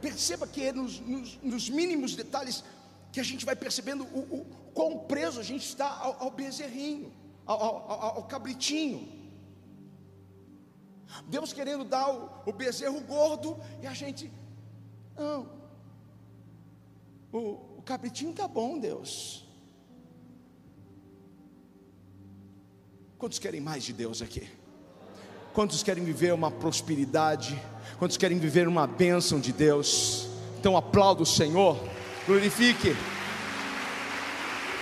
[0.00, 2.62] Perceba que é nos, nos, nos, mínimos detalhes
[3.12, 7.12] que a gente vai percebendo o, o quão preso a gente está ao, ao bezerrinho,
[7.46, 9.14] ao, ao, ao cabritinho.
[11.28, 14.30] Deus querendo dar o, o bezerro gordo e a gente,
[15.16, 15.48] não,
[17.32, 19.45] o, o cabritinho tá bom, Deus.
[23.18, 24.46] Quantos querem mais de Deus aqui?
[25.54, 27.58] Quantos querem viver uma prosperidade?
[27.98, 30.28] Quantos querem viver uma bênção de Deus?
[30.60, 31.82] Então aplauda o Senhor,
[32.26, 32.94] glorifique,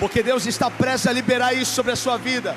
[0.00, 2.56] porque Deus está prestes a liberar isso sobre a sua vida.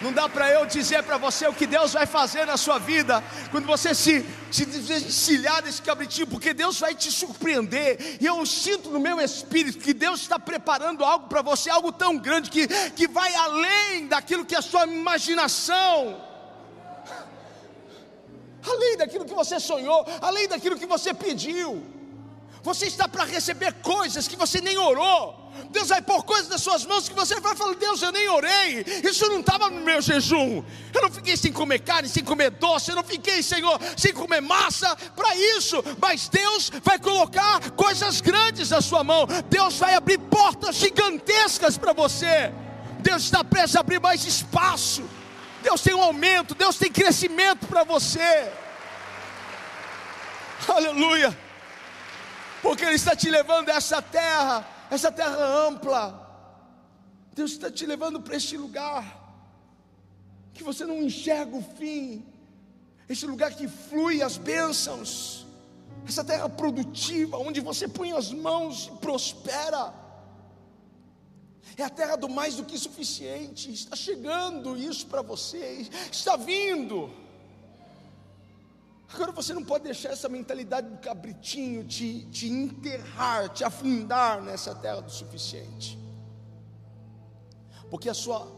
[0.00, 3.24] Não dá para eu dizer para você o que Deus vai fazer na sua vida
[3.50, 8.18] quando você se, se desvencilhar desse cabritinho, porque Deus vai te surpreender.
[8.20, 12.18] E eu sinto no meu espírito que Deus está preparando algo para você, algo tão
[12.18, 16.22] grande que, que vai além daquilo que a sua imaginação,
[18.62, 21.95] além daquilo que você sonhou, além daquilo que você pediu.
[22.66, 25.52] Você está para receber coisas que você nem orou.
[25.70, 28.84] Deus vai pôr coisas nas suas mãos que você vai falar: Deus, eu nem orei.
[29.04, 30.64] Isso não estava no meu jejum.
[30.92, 32.90] Eu não fiquei sem comer carne, sem comer doce.
[32.90, 35.80] Eu não fiquei, Senhor, sem comer massa para isso.
[36.02, 39.28] Mas Deus vai colocar coisas grandes na sua mão.
[39.48, 42.52] Deus vai abrir portas gigantescas para você.
[42.98, 45.08] Deus está prestes a abrir mais espaço.
[45.62, 46.52] Deus tem um aumento.
[46.52, 48.50] Deus tem crescimento para você.
[50.66, 51.45] Aleluia.
[52.66, 56.22] Porque Ele está te levando a essa terra essa terra ampla.
[57.34, 59.24] Deus está te levando para este lugar
[60.54, 62.24] que você não enxerga o fim,
[63.08, 65.46] esse lugar que flui as bênçãos,
[66.08, 69.92] essa terra produtiva, onde você põe as mãos e prospera.
[71.76, 73.70] É a terra do mais do que suficiente.
[73.70, 77.10] Está chegando isso para você, está vindo.
[79.12, 84.74] Agora você não pode deixar essa mentalidade do cabritinho te, te enterrar, te afundar nessa
[84.74, 85.98] terra do suficiente.
[87.88, 88.50] Porque a sua,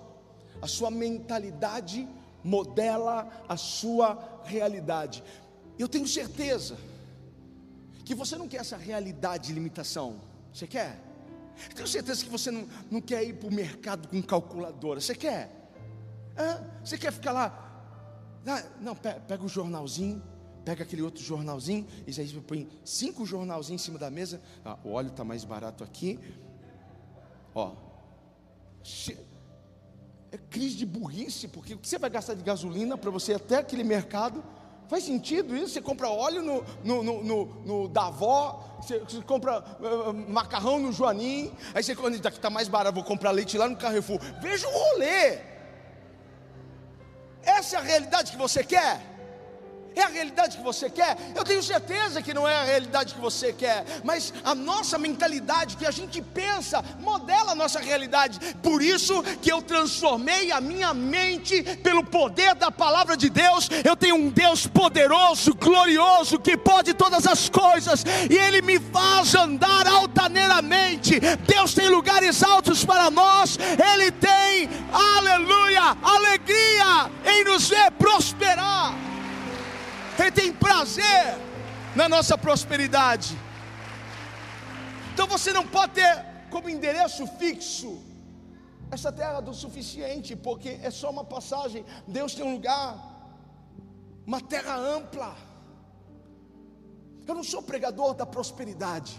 [0.62, 2.08] a sua mentalidade
[2.42, 5.22] modela a sua realidade.
[5.78, 6.78] Eu tenho certeza
[8.04, 10.20] que você não quer essa realidade de limitação.
[10.52, 10.98] Você quer?
[11.68, 15.00] Eu tenho certeza que você não, não quer ir para o mercado com calculadora.
[15.00, 15.70] Você quer?
[16.38, 16.64] Hã?
[16.82, 17.64] Você quer ficar lá?
[18.46, 20.22] Ah, não, pega o jornalzinho
[20.68, 24.38] pega aquele outro jornalzinho, e aí põe cinco jornalzinhos em cima da mesa.
[24.62, 26.20] Ah, o óleo está mais barato aqui.
[27.54, 27.72] Ó,
[30.30, 33.36] é crise de burrice, porque o que você vai gastar de gasolina para você ir
[33.36, 34.44] até aquele mercado?
[34.88, 35.72] Faz sentido isso?
[35.72, 40.92] Você compra óleo no, no, no, no, no Davó, você, você compra uh, macarrão no
[40.92, 44.20] Joanim, aí você quando daqui está mais barato, vou comprar leite lá no Carrefour.
[44.42, 45.38] Veja o rolê.
[47.42, 49.17] Essa é a realidade que você quer?
[49.98, 51.16] É a realidade que você quer?
[51.34, 55.76] Eu tenho certeza que não é a realidade que você quer, mas a nossa mentalidade,
[55.76, 58.38] que a gente pensa, modela a nossa realidade.
[58.62, 63.68] Por isso que eu transformei a minha mente pelo poder da palavra de Deus.
[63.84, 69.34] Eu tenho um Deus poderoso, glorioso, que pode todas as coisas, e Ele me faz
[69.34, 71.18] andar altaneiramente.
[71.44, 73.58] Deus tem lugares altos para nós,
[73.92, 79.07] Ele tem, aleluia, alegria em nos ver prosperar.
[80.18, 81.38] Ele tem prazer
[81.94, 83.38] na nossa prosperidade.
[85.14, 88.02] Então você não pode ter como endereço fixo
[88.90, 91.84] essa terra do suficiente, porque é só uma passagem.
[92.06, 92.96] Deus tem um lugar,
[94.26, 95.36] uma terra ampla.
[97.26, 99.18] Eu não sou pregador da prosperidade.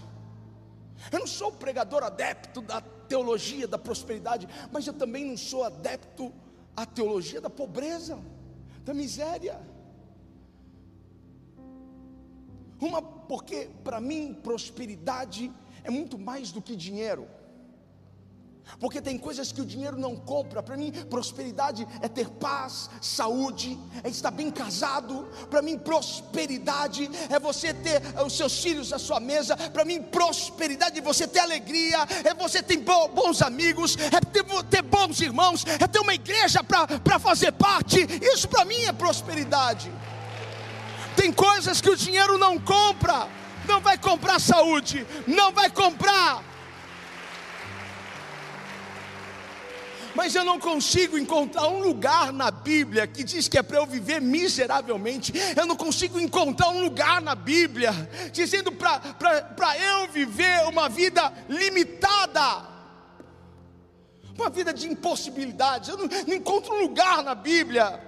[1.12, 6.34] Eu não sou pregador adepto da teologia da prosperidade, mas eu também não sou adepto
[6.76, 8.20] à teologia da pobreza,
[8.84, 9.60] da miséria.
[12.80, 15.52] Uma, porque para mim prosperidade
[15.84, 17.28] é muito mais do que dinheiro.
[18.80, 20.62] Porque tem coisas que o dinheiro não compra.
[20.62, 25.28] Para mim, prosperidade é ter paz, saúde, é estar bem casado.
[25.50, 29.56] Para mim, prosperidade é você ter os seus filhos à sua mesa.
[29.58, 34.82] Para mim, prosperidade é você ter alegria, é você ter bons amigos, é ter, ter
[34.82, 38.06] bons irmãos, é ter uma igreja para fazer parte.
[38.22, 39.92] Isso para mim é prosperidade.
[41.20, 43.28] Tem coisas que o dinheiro não compra.
[43.68, 46.42] Não vai comprar saúde, não vai comprar.
[50.16, 53.86] Mas eu não consigo encontrar um lugar na Bíblia que diz que é para eu
[53.86, 55.34] viver miseravelmente.
[55.58, 57.92] Eu não consigo encontrar um lugar na Bíblia
[58.32, 62.70] dizendo para eu viver uma vida limitada
[64.38, 65.90] uma vida de impossibilidades.
[65.90, 68.02] Eu não, não, encontro um lugar na Bíblia,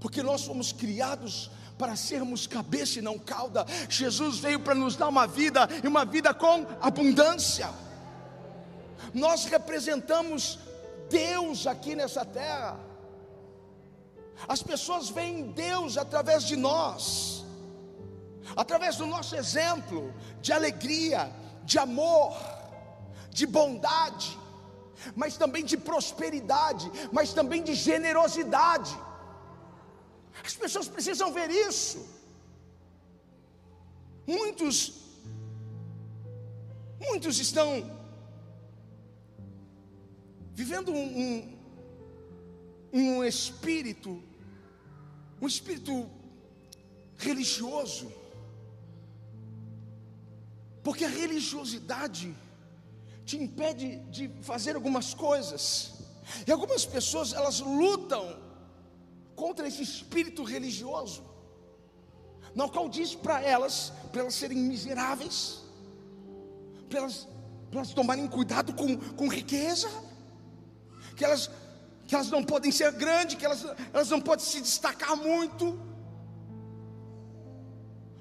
[0.00, 3.66] porque nós fomos criados para sermos cabeça e não cauda.
[3.88, 7.68] Jesus veio para nos dar uma vida e uma vida com abundância.
[9.12, 10.58] Nós representamos
[11.08, 12.78] Deus aqui nessa terra.
[14.46, 17.44] As pessoas veem Deus através de nós,
[18.54, 20.12] através do nosso exemplo
[20.42, 21.32] de alegria,
[21.64, 22.36] de amor,
[23.30, 24.38] de bondade,
[25.14, 28.96] mas também de prosperidade, mas também de generosidade.
[30.46, 32.06] As pessoas precisam ver isso.
[34.24, 34.76] Muitos,
[37.00, 37.68] muitos estão
[40.54, 41.58] vivendo um, um,
[42.92, 44.22] um espírito,
[45.42, 46.08] um espírito
[47.18, 48.12] religioso,
[50.84, 52.32] porque a religiosidade
[53.24, 55.94] te impede de fazer algumas coisas.
[56.46, 58.45] E algumas pessoas elas lutam
[59.36, 61.22] contra esse espírito religioso,
[62.54, 65.62] no qual diz para elas, para elas serem miseráveis,
[66.88, 67.28] para elas,
[67.70, 69.90] elas tomarem cuidado com, com riqueza,
[71.14, 71.50] que elas,
[72.06, 75.78] que elas não podem ser grandes, que elas, elas não podem se destacar muito,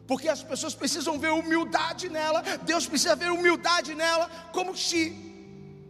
[0.06, 5.02] porque as pessoas precisam ver humildade nela, Deus precisa ver humildade nela, como se,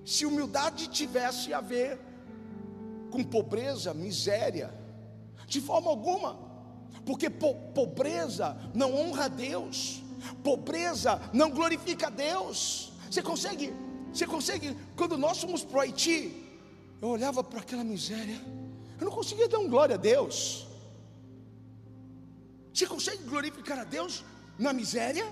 [0.05, 1.99] se humildade tivesse a ver
[3.09, 4.84] com pobreza, miséria,
[5.47, 6.37] de forma alguma,
[7.05, 10.01] porque po pobreza não honra a Deus,
[10.43, 12.91] pobreza não glorifica a Deus.
[13.09, 13.73] Você consegue,
[14.11, 16.43] você consegue, quando nós fomos para o Haiti,
[17.01, 18.39] eu olhava para aquela miséria,
[18.99, 20.65] eu não conseguia dar um glória a Deus.
[22.73, 24.23] Você consegue glorificar a Deus
[24.59, 25.25] na miséria?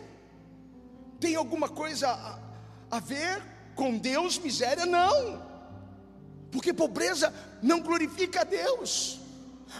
[1.19, 2.39] Tem alguma coisa a,
[2.97, 3.41] a ver
[3.75, 4.85] com Deus, miséria?
[4.85, 5.41] Não,
[6.51, 9.19] porque pobreza não glorifica a Deus.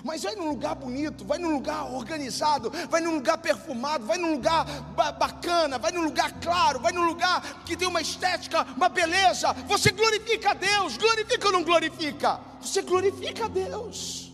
[0.04, 4.34] Mas vai num lugar bonito, vai num lugar organizado, vai num lugar perfumado, vai num
[4.34, 4.66] lugar
[4.96, 9.52] bacana, vai num lugar claro, vai num lugar que tem uma estética, uma beleza.
[9.68, 12.39] Você glorifica a Deus, glorifica ou não glorifica?
[12.62, 14.32] Você glorifica a Deus.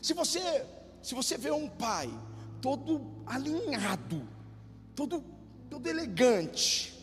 [0.00, 0.66] Se você
[1.02, 2.10] se você vê um pai
[2.60, 4.26] todo alinhado,
[4.94, 5.24] todo,
[5.68, 6.94] todo elegante,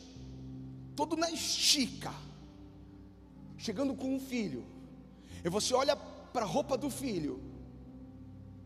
[0.96, 2.14] todo na estica,
[3.58, 4.66] chegando com um filho,
[5.44, 5.96] e você olha
[6.38, 7.42] para a roupa do filho,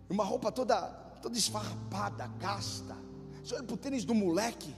[0.09, 0.87] uma roupa toda,
[1.21, 2.97] toda esfarrapada, gasta,
[3.41, 4.75] você olha para o tênis do moleque,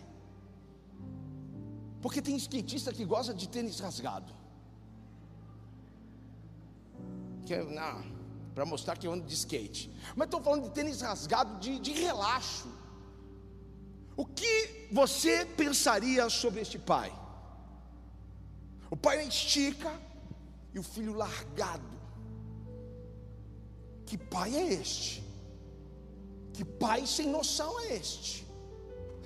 [2.03, 4.31] porque tem skatista que gosta de tênis rasgado.
[7.47, 8.05] Que, não,
[8.53, 9.89] para mostrar que eu ando de skate.
[10.15, 12.67] Mas estou falando de tênis rasgado de, de relaxo.
[14.15, 17.11] O que você pensaria sobre este pai?
[18.91, 19.91] O pai estica
[20.75, 21.92] e o filho largado.
[24.13, 25.23] Que pai é este?
[26.53, 28.45] Que pai sem noção é este?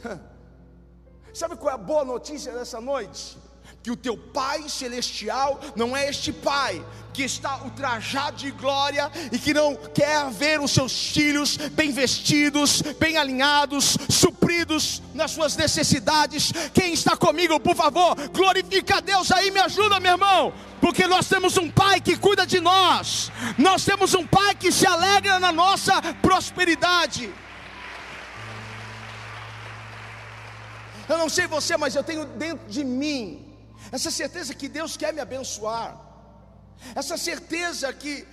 [1.34, 3.38] Sabe qual é a boa notícia dessa noite?
[3.88, 9.40] Que o teu Pai celestial não é este Pai que está ultrajado de glória e
[9.40, 16.52] que não quer ver os seus filhos bem vestidos, bem alinhados, supridos nas suas necessidades.
[16.74, 21.30] Quem está comigo, por favor, glorifica a Deus aí, me ajuda, meu irmão, porque nós
[21.30, 25.54] temos um Pai que cuida de nós, nós temos um Pai que se alegra na
[25.54, 27.34] nossa prosperidade.
[31.08, 33.47] Eu não sei você, mas eu tenho dentro de mim
[33.92, 36.00] essa certeza que Deus quer me abençoar,
[36.96, 38.28] essa certeza que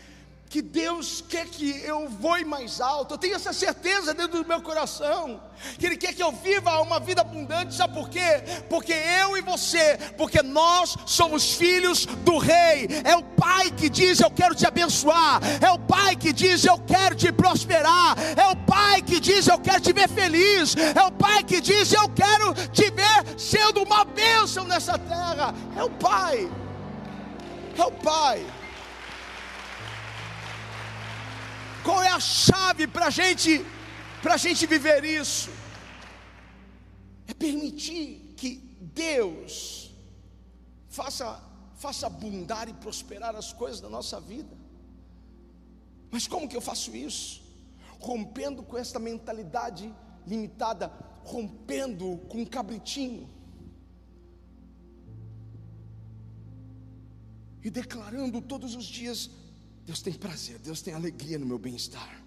[0.48, 3.14] que Deus quer que eu voe mais alto.
[3.14, 5.42] Eu tenho essa certeza dentro do meu coração,
[5.78, 7.74] que Ele quer que eu viva uma vida abundante.
[7.74, 8.42] Sabe por quê?
[8.68, 12.88] Porque eu e você, porque nós somos filhos do Rei.
[13.04, 15.40] É o Pai que diz: Eu quero te abençoar.
[15.60, 18.16] É o Pai que diz: Eu quero te prosperar.
[18.36, 20.76] É o Pai que diz: Eu quero te ver feliz.
[20.76, 25.54] É o Pai que diz: Eu quero te ver sendo uma bênção nessa terra.
[25.76, 26.48] É o Pai.
[27.76, 28.46] É o Pai.
[31.84, 33.62] Qual é a chave para gente,
[34.24, 35.50] a gente viver isso?
[37.26, 39.90] É permitir que Deus
[40.88, 41.26] faça,
[41.76, 44.56] faça abundar e prosperar as coisas da nossa vida.
[46.10, 47.42] Mas como que eu faço isso?
[47.98, 49.94] Rompendo com esta mentalidade
[50.26, 50.90] limitada,
[51.22, 53.28] rompendo com um cabritinho.
[57.62, 59.30] E declarando todos os dias:
[59.84, 62.22] Deus tem prazer, Deus tem alegria no meu bem-estar.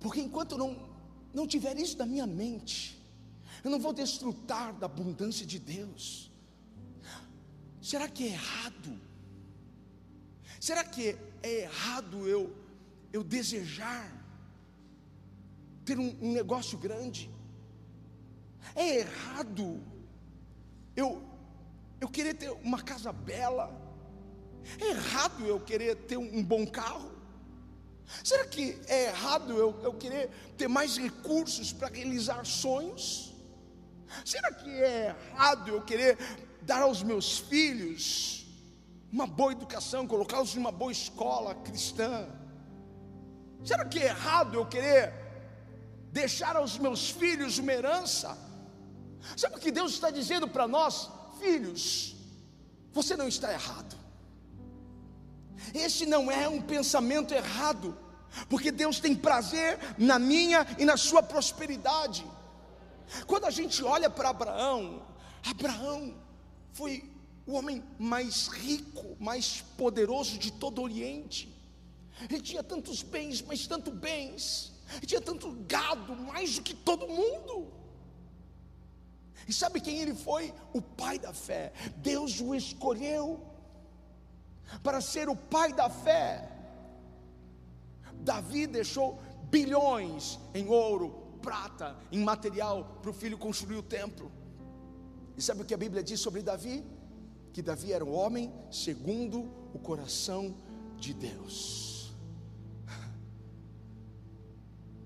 [0.00, 0.76] Porque enquanto não,
[1.32, 3.00] não tiver isso na minha mente,
[3.62, 6.30] eu não vou desfrutar da abundância de Deus.
[7.80, 9.00] Será que é errado?
[10.60, 12.54] Será que é errado eu,
[13.12, 14.10] eu desejar
[15.84, 17.30] ter um, um negócio grande?
[18.74, 19.80] É errado
[20.96, 21.22] eu,
[22.00, 23.81] eu querer ter uma casa bela?
[24.80, 27.10] É errado eu querer ter um bom carro?
[28.22, 33.32] Será que é errado eu, eu querer ter mais recursos para realizar sonhos?
[34.24, 36.18] Será que é errado eu querer
[36.62, 38.46] dar aos meus filhos
[39.10, 42.28] uma boa educação, colocá-los em uma boa escola cristã?
[43.64, 45.12] Será que é errado eu querer
[46.10, 48.36] deixar aos meus filhos uma herança?
[49.36, 51.08] Sabe o que Deus está dizendo para nós,
[51.38, 52.16] filhos?
[52.92, 54.01] Você não está errado.
[55.74, 57.96] Esse não é um pensamento errado,
[58.48, 62.26] porque Deus tem prazer na minha e na sua prosperidade.
[63.26, 65.02] Quando a gente olha para Abraão,
[65.44, 66.14] Abraão
[66.72, 67.10] foi
[67.46, 71.52] o homem mais rico, mais poderoso de todo o Oriente.
[72.30, 74.72] Ele tinha tantos bens, mas tanto bens.
[74.96, 77.72] Ele tinha tanto gado, mais do que todo mundo.
[79.48, 80.54] E sabe quem ele foi?
[80.72, 81.72] O pai da fé.
[81.96, 83.44] Deus o escolheu
[84.82, 86.48] para ser o pai da fé.
[88.14, 89.20] Davi deixou
[89.50, 91.10] bilhões em ouro,
[91.42, 94.30] prata, em material para o filho construir o templo.
[95.36, 96.84] E sabe o que a Bíblia diz sobre Davi?
[97.52, 100.54] Que Davi era um homem segundo o coração
[100.98, 102.12] de Deus.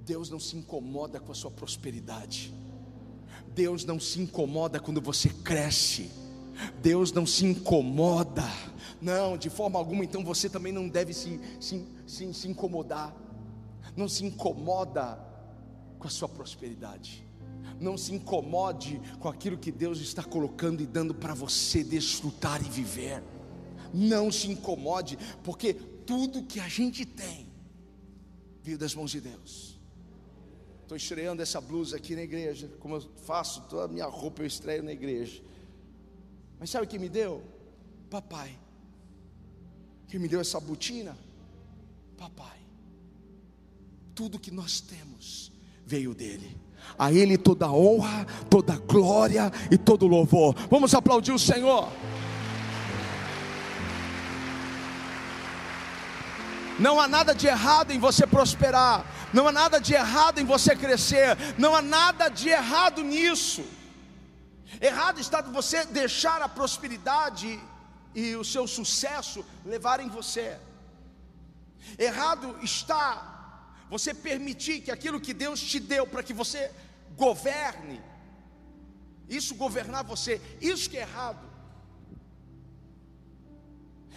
[0.06, 2.54] Deus não se incomoda com a sua prosperidade.
[3.48, 6.10] Deus não se incomoda quando você cresce.
[6.80, 8.44] Deus não se incomoda.
[9.00, 13.14] Não, de forma alguma, então você também não deve se, se, se, se incomodar.
[13.96, 15.18] Não se incomoda
[15.98, 17.26] com a sua prosperidade.
[17.80, 22.68] Não se incomode com aquilo que Deus está colocando e dando para você desfrutar e
[22.68, 23.22] viver.
[23.92, 27.46] Não se incomode, porque tudo que a gente tem
[28.62, 29.78] veio das mãos de Deus.
[30.82, 34.46] Estou estreando essa blusa aqui na igreja, como eu faço, toda a minha roupa eu
[34.46, 35.42] estreio na igreja.
[36.58, 37.42] Mas sabe o que me deu?
[38.08, 38.56] Papai.
[40.16, 41.14] Quem me deu essa botina?
[42.16, 42.56] Papai.
[44.14, 45.52] Tudo que nós temos
[45.84, 46.56] veio dele.
[46.98, 50.54] A Ele toda honra, toda glória e todo louvor.
[50.70, 51.92] Vamos aplaudir o Senhor.
[56.80, 59.04] Não há nada de errado em você prosperar,
[59.34, 63.62] não há nada de errado em você crescer, não há nada de errado nisso.
[64.80, 67.60] Errado está você deixar a prosperidade
[68.16, 70.58] e o seu sucesso levarem você.
[71.98, 73.08] Errado está
[73.90, 76.72] você permitir que aquilo que Deus te deu para que você
[77.14, 78.02] governe,
[79.28, 81.46] isso governar você, isso que é errado.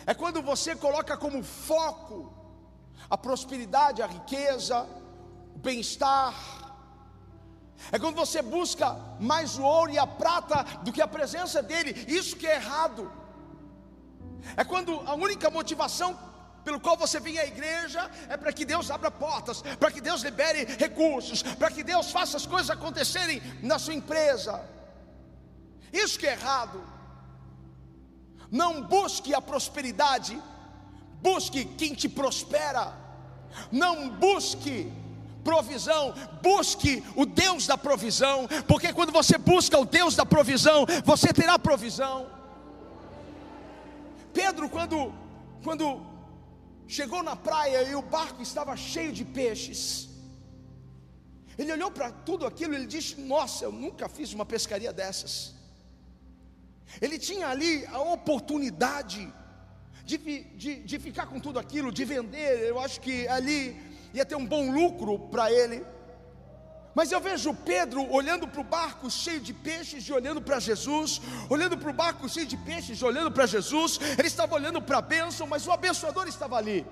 [0.06, 2.34] É quando você coloca como foco
[3.10, 4.88] a prosperidade, a riqueza,
[5.54, 6.34] o bem-estar.
[7.92, 11.92] É quando você busca mais o ouro e a prata do que a presença dele,
[12.08, 13.19] isso que é errado.
[14.56, 16.18] É quando a única motivação
[16.64, 20.22] pelo qual você vem à igreja é para que Deus abra portas, para que Deus
[20.22, 24.62] libere recursos, para que Deus faça as coisas acontecerem na sua empresa.
[25.92, 26.82] Isso que é errado.
[28.52, 30.40] Não busque a prosperidade,
[31.22, 32.94] busque quem te prospera.
[33.72, 34.92] Não busque
[35.44, 36.14] provisão,
[36.44, 41.58] busque o Deus da provisão, porque quando você busca o Deus da provisão, você terá
[41.58, 42.39] provisão.
[44.34, 45.14] Pedro, quando,
[45.64, 46.06] quando
[46.88, 50.10] chegou na praia e o barco estava cheio de peixes.
[51.58, 55.54] Ele olhou para tudo aquilo e ele disse: Nossa, eu nunca fiz uma pescaria dessas.
[57.02, 59.32] Ele tinha ali a oportunidade
[60.04, 62.68] de, de, de ficar com tudo aquilo, de vender.
[62.68, 63.78] Eu acho que ali
[64.14, 65.86] ia ter um bom lucro para ele.
[67.00, 71.22] Mas eu vejo Pedro olhando para o barco cheio de peixes e olhando para Jesus,
[71.50, 73.98] olhando para o barco cheio de peixes e olhando para Jesus.
[74.18, 76.86] Ele estava olhando para a bênção, mas o abençoador estava ali.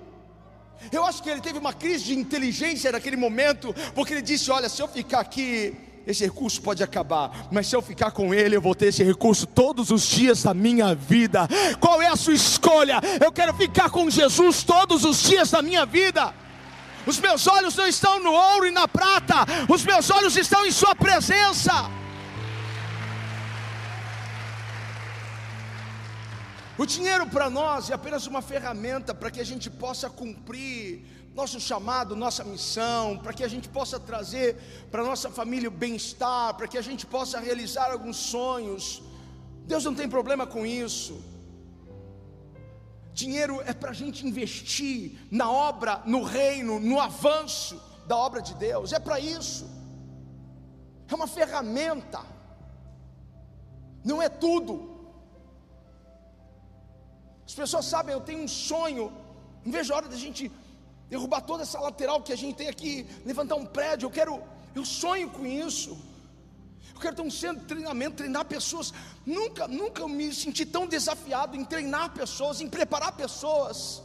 [0.90, 4.70] Eu acho que ele teve uma crise de inteligência naquele momento, porque ele disse: Olha,
[4.70, 8.62] se eu ficar aqui, esse recurso pode acabar, mas se eu ficar com ele, eu
[8.62, 11.46] vou ter esse recurso todos os dias da minha vida.
[11.78, 12.98] Qual é a sua escolha?
[13.22, 16.32] Eu quero ficar com Jesus todos os dias da minha vida.
[17.10, 19.36] Os meus olhos não estão no ouro e na prata,
[19.74, 21.72] os meus olhos estão em Sua presença.
[26.76, 31.02] O dinheiro para nós é apenas uma ferramenta para que a gente possa cumprir
[31.34, 34.56] nosso chamado, nossa missão, para que a gente possa trazer
[34.90, 39.02] para nossa família o bem-estar, para que a gente possa realizar alguns sonhos.
[39.64, 41.37] Deus não tem problema com isso.
[43.20, 47.74] Dinheiro é para a gente investir na obra, no reino, no avanço
[48.06, 49.68] da obra de Deus, é para isso,
[51.10, 52.20] é uma ferramenta,
[54.04, 54.72] não é tudo.
[57.44, 59.12] As pessoas sabem, eu tenho um sonho,
[59.64, 60.52] não vejo a hora da gente
[61.10, 64.06] derrubar toda essa lateral que a gente tem aqui, levantar um prédio.
[64.06, 64.40] Eu quero,
[64.76, 65.98] eu sonho com isso.
[66.98, 68.92] Eu quero ter um centro de treinamento, treinar pessoas.
[69.24, 74.02] Nunca, nunca me senti tão desafiado em treinar pessoas, em preparar pessoas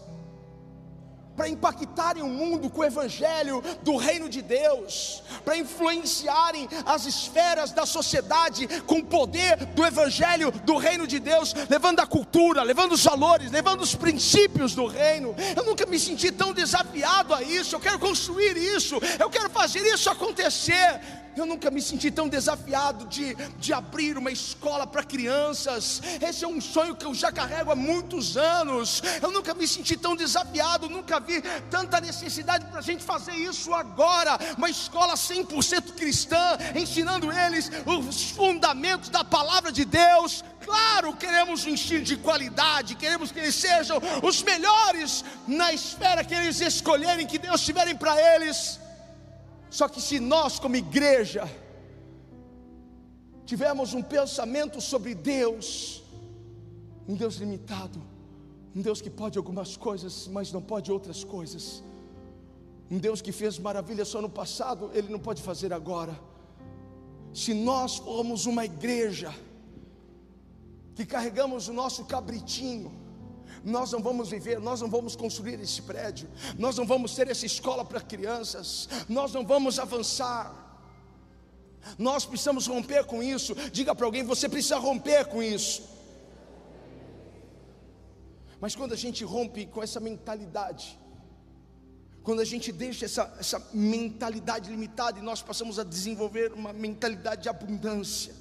[1.35, 7.71] para impactarem o mundo com o evangelho do reino de Deus, para influenciarem as esferas
[7.71, 12.91] da sociedade com o poder do evangelho do reino de Deus, levando a cultura, levando
[12.91, 15.35] os valores, levando os princípios do reino.
[15.55, 17.75] Eu nunca me senti tão desafiado a isso.
[17.75, 21.22] Eu quero construir isso, eu quero fazer isso acontecer.
[21.36, 26.01] Eu nunca me senti tão desafiado de, de abrir uma escola para crianças.
[26.21, 29.01] Esse é um sonho que eu já carrego há muitos anos.
[29.21, 33.73] Eu nunca me senti tão desafiado, nunca vi tanta necessidade para a gente fazer isso
[33.73, 34.38] agora.
[34.57, 40.43] Uma escola 100% cristã, ensinando eles os fundamentos da palavra de Deus.
[40.63, 46.34] Claro, queremos um ensino de qualidade, queremos que eles sejam os melhores na esfera que
[46.34, 48.82] eles escolherem, que Deus tiverem para eles.
[49.78, 51.49] Só que se nós, como igreja,
[53.43, 56.03] tivermos um pensamento sobre Deus,
[57.07, 57.99] um Deus limitado,
[58.76, 61.84] um Deus que pode algumas coisas, mas não pode outras coisas,
[62.91, 66.15] um Deus que fez maravilhas só no passado, Ele não pode fazer agora.
[67.34, 69.34] Se nós formos uma igreja
[70.93, 72.91] que carregamos o nosso cabritinho,
[73.64, 77.45] nós não vamos viver, nós não vamos construir esse prédio, nós não vamos ter essa
[77.45, 80.61] escola para crianças, nós não vamos avançar.
[81.97, 83.53] Nós precisamos romper com isso.
[83.72, 85.84] Diga para alguém: você precisa romper com isso.
[88.59, 90.97] Mas quando a gente rompe com essa mentalidade,
[92.24, 97.43] quando a gente deixa essa, essa mentalidade limitada e nós passamos a desenvolver uma mentalidade
[97.43, 98.34] de abundância,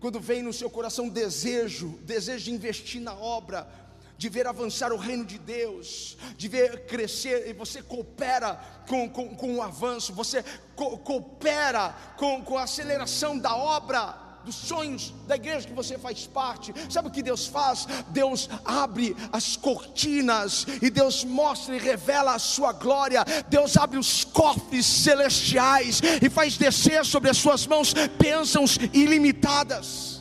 [0.00, 3.68] quando vem no seu coração desejo, desejo de investir na obra,
[4.16, 9.34] de ver avançar o reino de Deus, de ver crescer, e você coopera com, com,
[9.34, 10.44] com o avanço, você
[10.74, 16.26] co coopera com, com a aceleração da obra, dos sonhos da igreja que você faz
[16.26, 16.72] parte.
[16.90, 17.86] Sabe o que Deus faz?
[18.08, 23.24] Deus abre as cortinas e Deus mostra e revela a sua glória.
[23.48, 30.13] Deus abre os cofres celestiais e faz descer sobre as suas mãos bênçãos ilimitadas.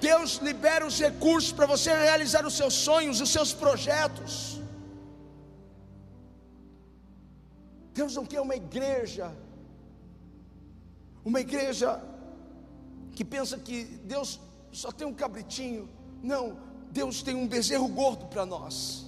[0.00, 4.60] Deus libera os recursos para você realizar os seus sonhos, os seus projetos.
[7.92, 9.30] Deus não quer uma igreja,
[11.24, 12.02] uma igreja
[13.14, 14.40] que pensa que Deus
[14.72, 15.88] só tem um cabritinho.
[16.22, 16.56] Não,
[16.90, 19.06] Deus tem um bezerro gordo para nós.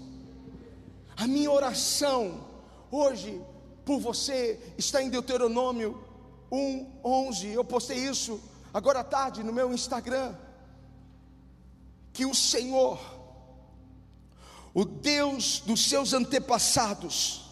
[1.17, 2.45] A minha oração
[2.91, 3.41] hoje
[3.85, 5.99] por você está em Deuteronômio
[6.51, 7.49] 1:11.
[7.53, 8.39] Eu postei isso
[8.75, 10.35] agora à tarde no meu Instagram
[12.13, 13.01] que o Senhor,
[14.75, 17.43] o Deus dos seus antepassados,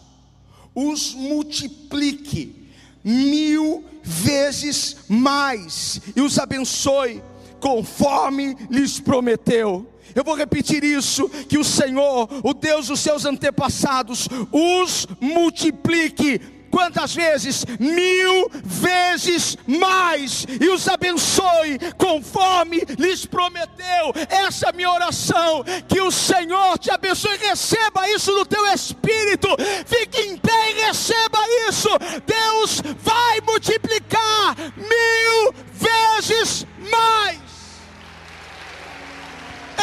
[0.73, 2.69] os multiplique
[3.03, 7.21] mil vezes mais e os abençoe
[7.59, 9.87] conforme lhes prometeu.
[10.13, 16.39] Eu vou repetir isso: que o Senhor, o Deus dos seus antepassados, os multiplique
[16.71, 17.65] quantas vezes?
[17.79, 24.13] Mil vezes mais, e os abençoe conforme lhes prometeu.
[24.29, 25.63] Essa é minha oração.
[25.87, 29.47] Que o Senhor te abençoe, receba isso no teu espírito,
[29.85, 31.89] fique em pé e receba isso.
[32.25, 37.39] Deus vai multiplicar mil vezes mais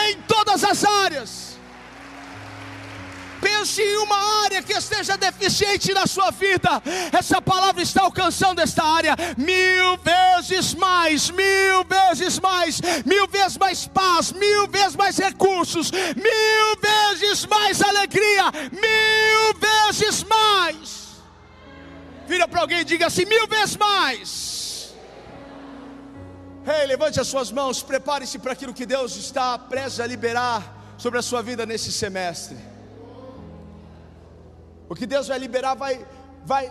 [0.08, 1.47] em todas as áreas.
[3.40, 6.82] Pense em uma área que esteja deficiente na sua vida.
[7.12, 13.86] Essa palavra está alcançando esta área mil vezes mais, mil vezes mais, mil vezes mais
[13.86, 21.08] paz, mil vezes mais recursos, mil vezes mais alegria, mil vezes mais.
[22.26, 24.94] Vira para alguém e diga assim: mil vezes mais.
[26.66, 30.94] Ei, hey, levante as suas mãos, prepare-se para aquilo que Deus está prestes a liberar
[30.98, 32.58] sobre a sua vida nesse semestre.
[34.88, 36.06] O que Deus vai liberar vai,
[36.44, 36.70] vai,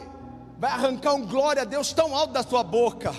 [0.58, 3.14] vai arrancar um glória a Deus tão alto da tua boca.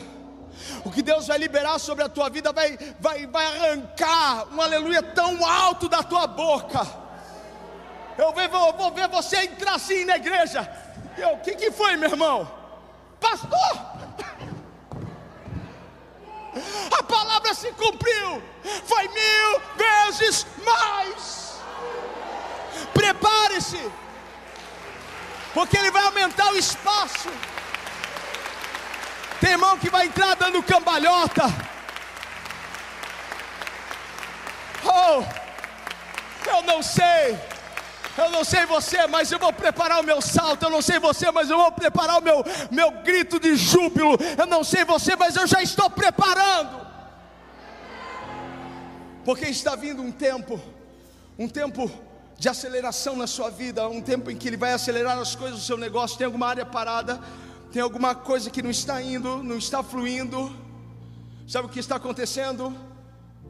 [0.84, 5.02] O que Deus vai liberar sobre a tua vida vai, vai, vai arrancar um aleluia
[5.02, 6.86] tão alto da tua boca.
[8.16, 10.68] Eu vou, vou ver você entrar assim na igreja.
[11.32, 12.50] O que, que foi, meu irmão?
[13.20, 13.98] Pastor!
[16.98, 18.42] A palavra se cumpriu,
[18.84, 21.60] foi mil vezes mais.
[22.92, 23.90] Prepare-se
[25.58, 27.28] porque Ele vai aumentar o espaço.
[29.40, 31.42] Tem irmão que vai entrar dando cambalhota.
[34.84, 35.24] Oh,
[36.48, 37.36] eu não sei,
[38.16, 40.62] Eu não sei você, mas eu vou preparar o meu salto.
[40.64, 44.16] Eu não sei você, mas eu vou preparar o meu, meu grito de júbilo.
[44.36, 46.86] Eu não sei você, mas eu já estou preparando.
[49.24, 50.60] Porque está vindo um tempo,
[51.36, 51.90] um tempo
[52.38, 55.64] de aceleração na sua vida, um tempo em que Ele vai acelerar as coisas do
[55.64, 56.16] seu negócio.
[56.16, 57.20] Tem alguma área parada,
[57.72, 60.54] tem alguma coisa que não está indo, não está fluindo.
[61.48, 62.72] Sabe o que está acontecendo?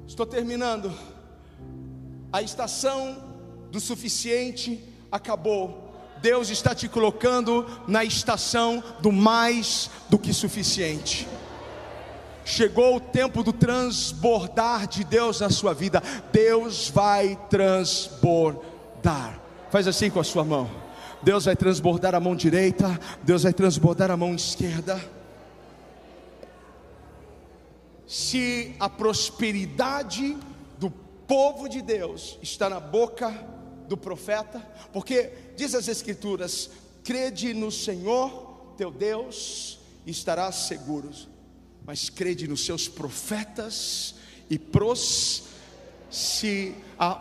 [0.06, 0.90] Estou terminando.
[2.32, 3.22] A estação
[3.70, 4.82] do suficiente
[5.12, 5.86] acabou.
[6.22, 11.28] Deus está te colocando na estação do mais do que suficiente.
[12.42, 16.02] Chegou o tempo do transbordar de Deus na sua vida.
[16.32, 18.77] Deus vai transbordar.
[19.70, 20.70] Faz assim com a sua mão.
[21.22, 25.02] Deus vai transbordar a mão direita, Deus vai transbordar a mão esquerda.
[28.06, 30.36] Se a prosperidade
[30.78, 33.30] do povo de Deus está na boca
[33.88, 34.60] do profeta,
[34.92, 36.70] porque diz as Escrituras:
[37.02, 41.28] crede no Senhor teu Deus e estarás seguros,
[41.84, 44.14] mas crede nos seus profetas
[44.48, 45.44] e pros,
[46.10, 47.14] se a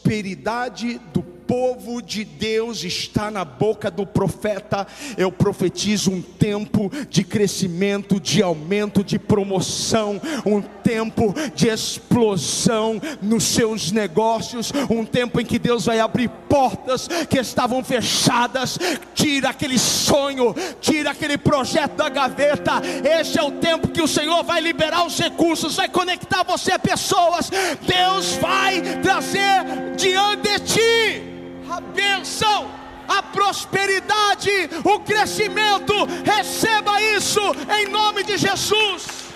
[0.00, 4.86] prosperidade do povo de Deus está na boca do profeta.
[5.18, 13.42] Eu profetizo um tempo de crescimento, de aumento, de promoção, um tempo de explosão nos
[13.42, 18.78] seus negócios, um tempo em que Deus vai abrir portas que estavam fechadas.
[19.12, 22.80] Tira aquele sonho, tira aquele projeto da gaveta.
[23.18, 26.78] Este é o tempo que o Senhor vai liberar os recursos, vai conectar você a
[26.78, 27.50] pessoas.
[27.84, 31.22] Deus vai trazer diante de ti
[31.70, 32.70] a bênção,
[33.08, 35.94] a prosperidade, o crescimento.
[36.24, 37.40] Receba isso
[37.78, 39.29] em nome de Jesus.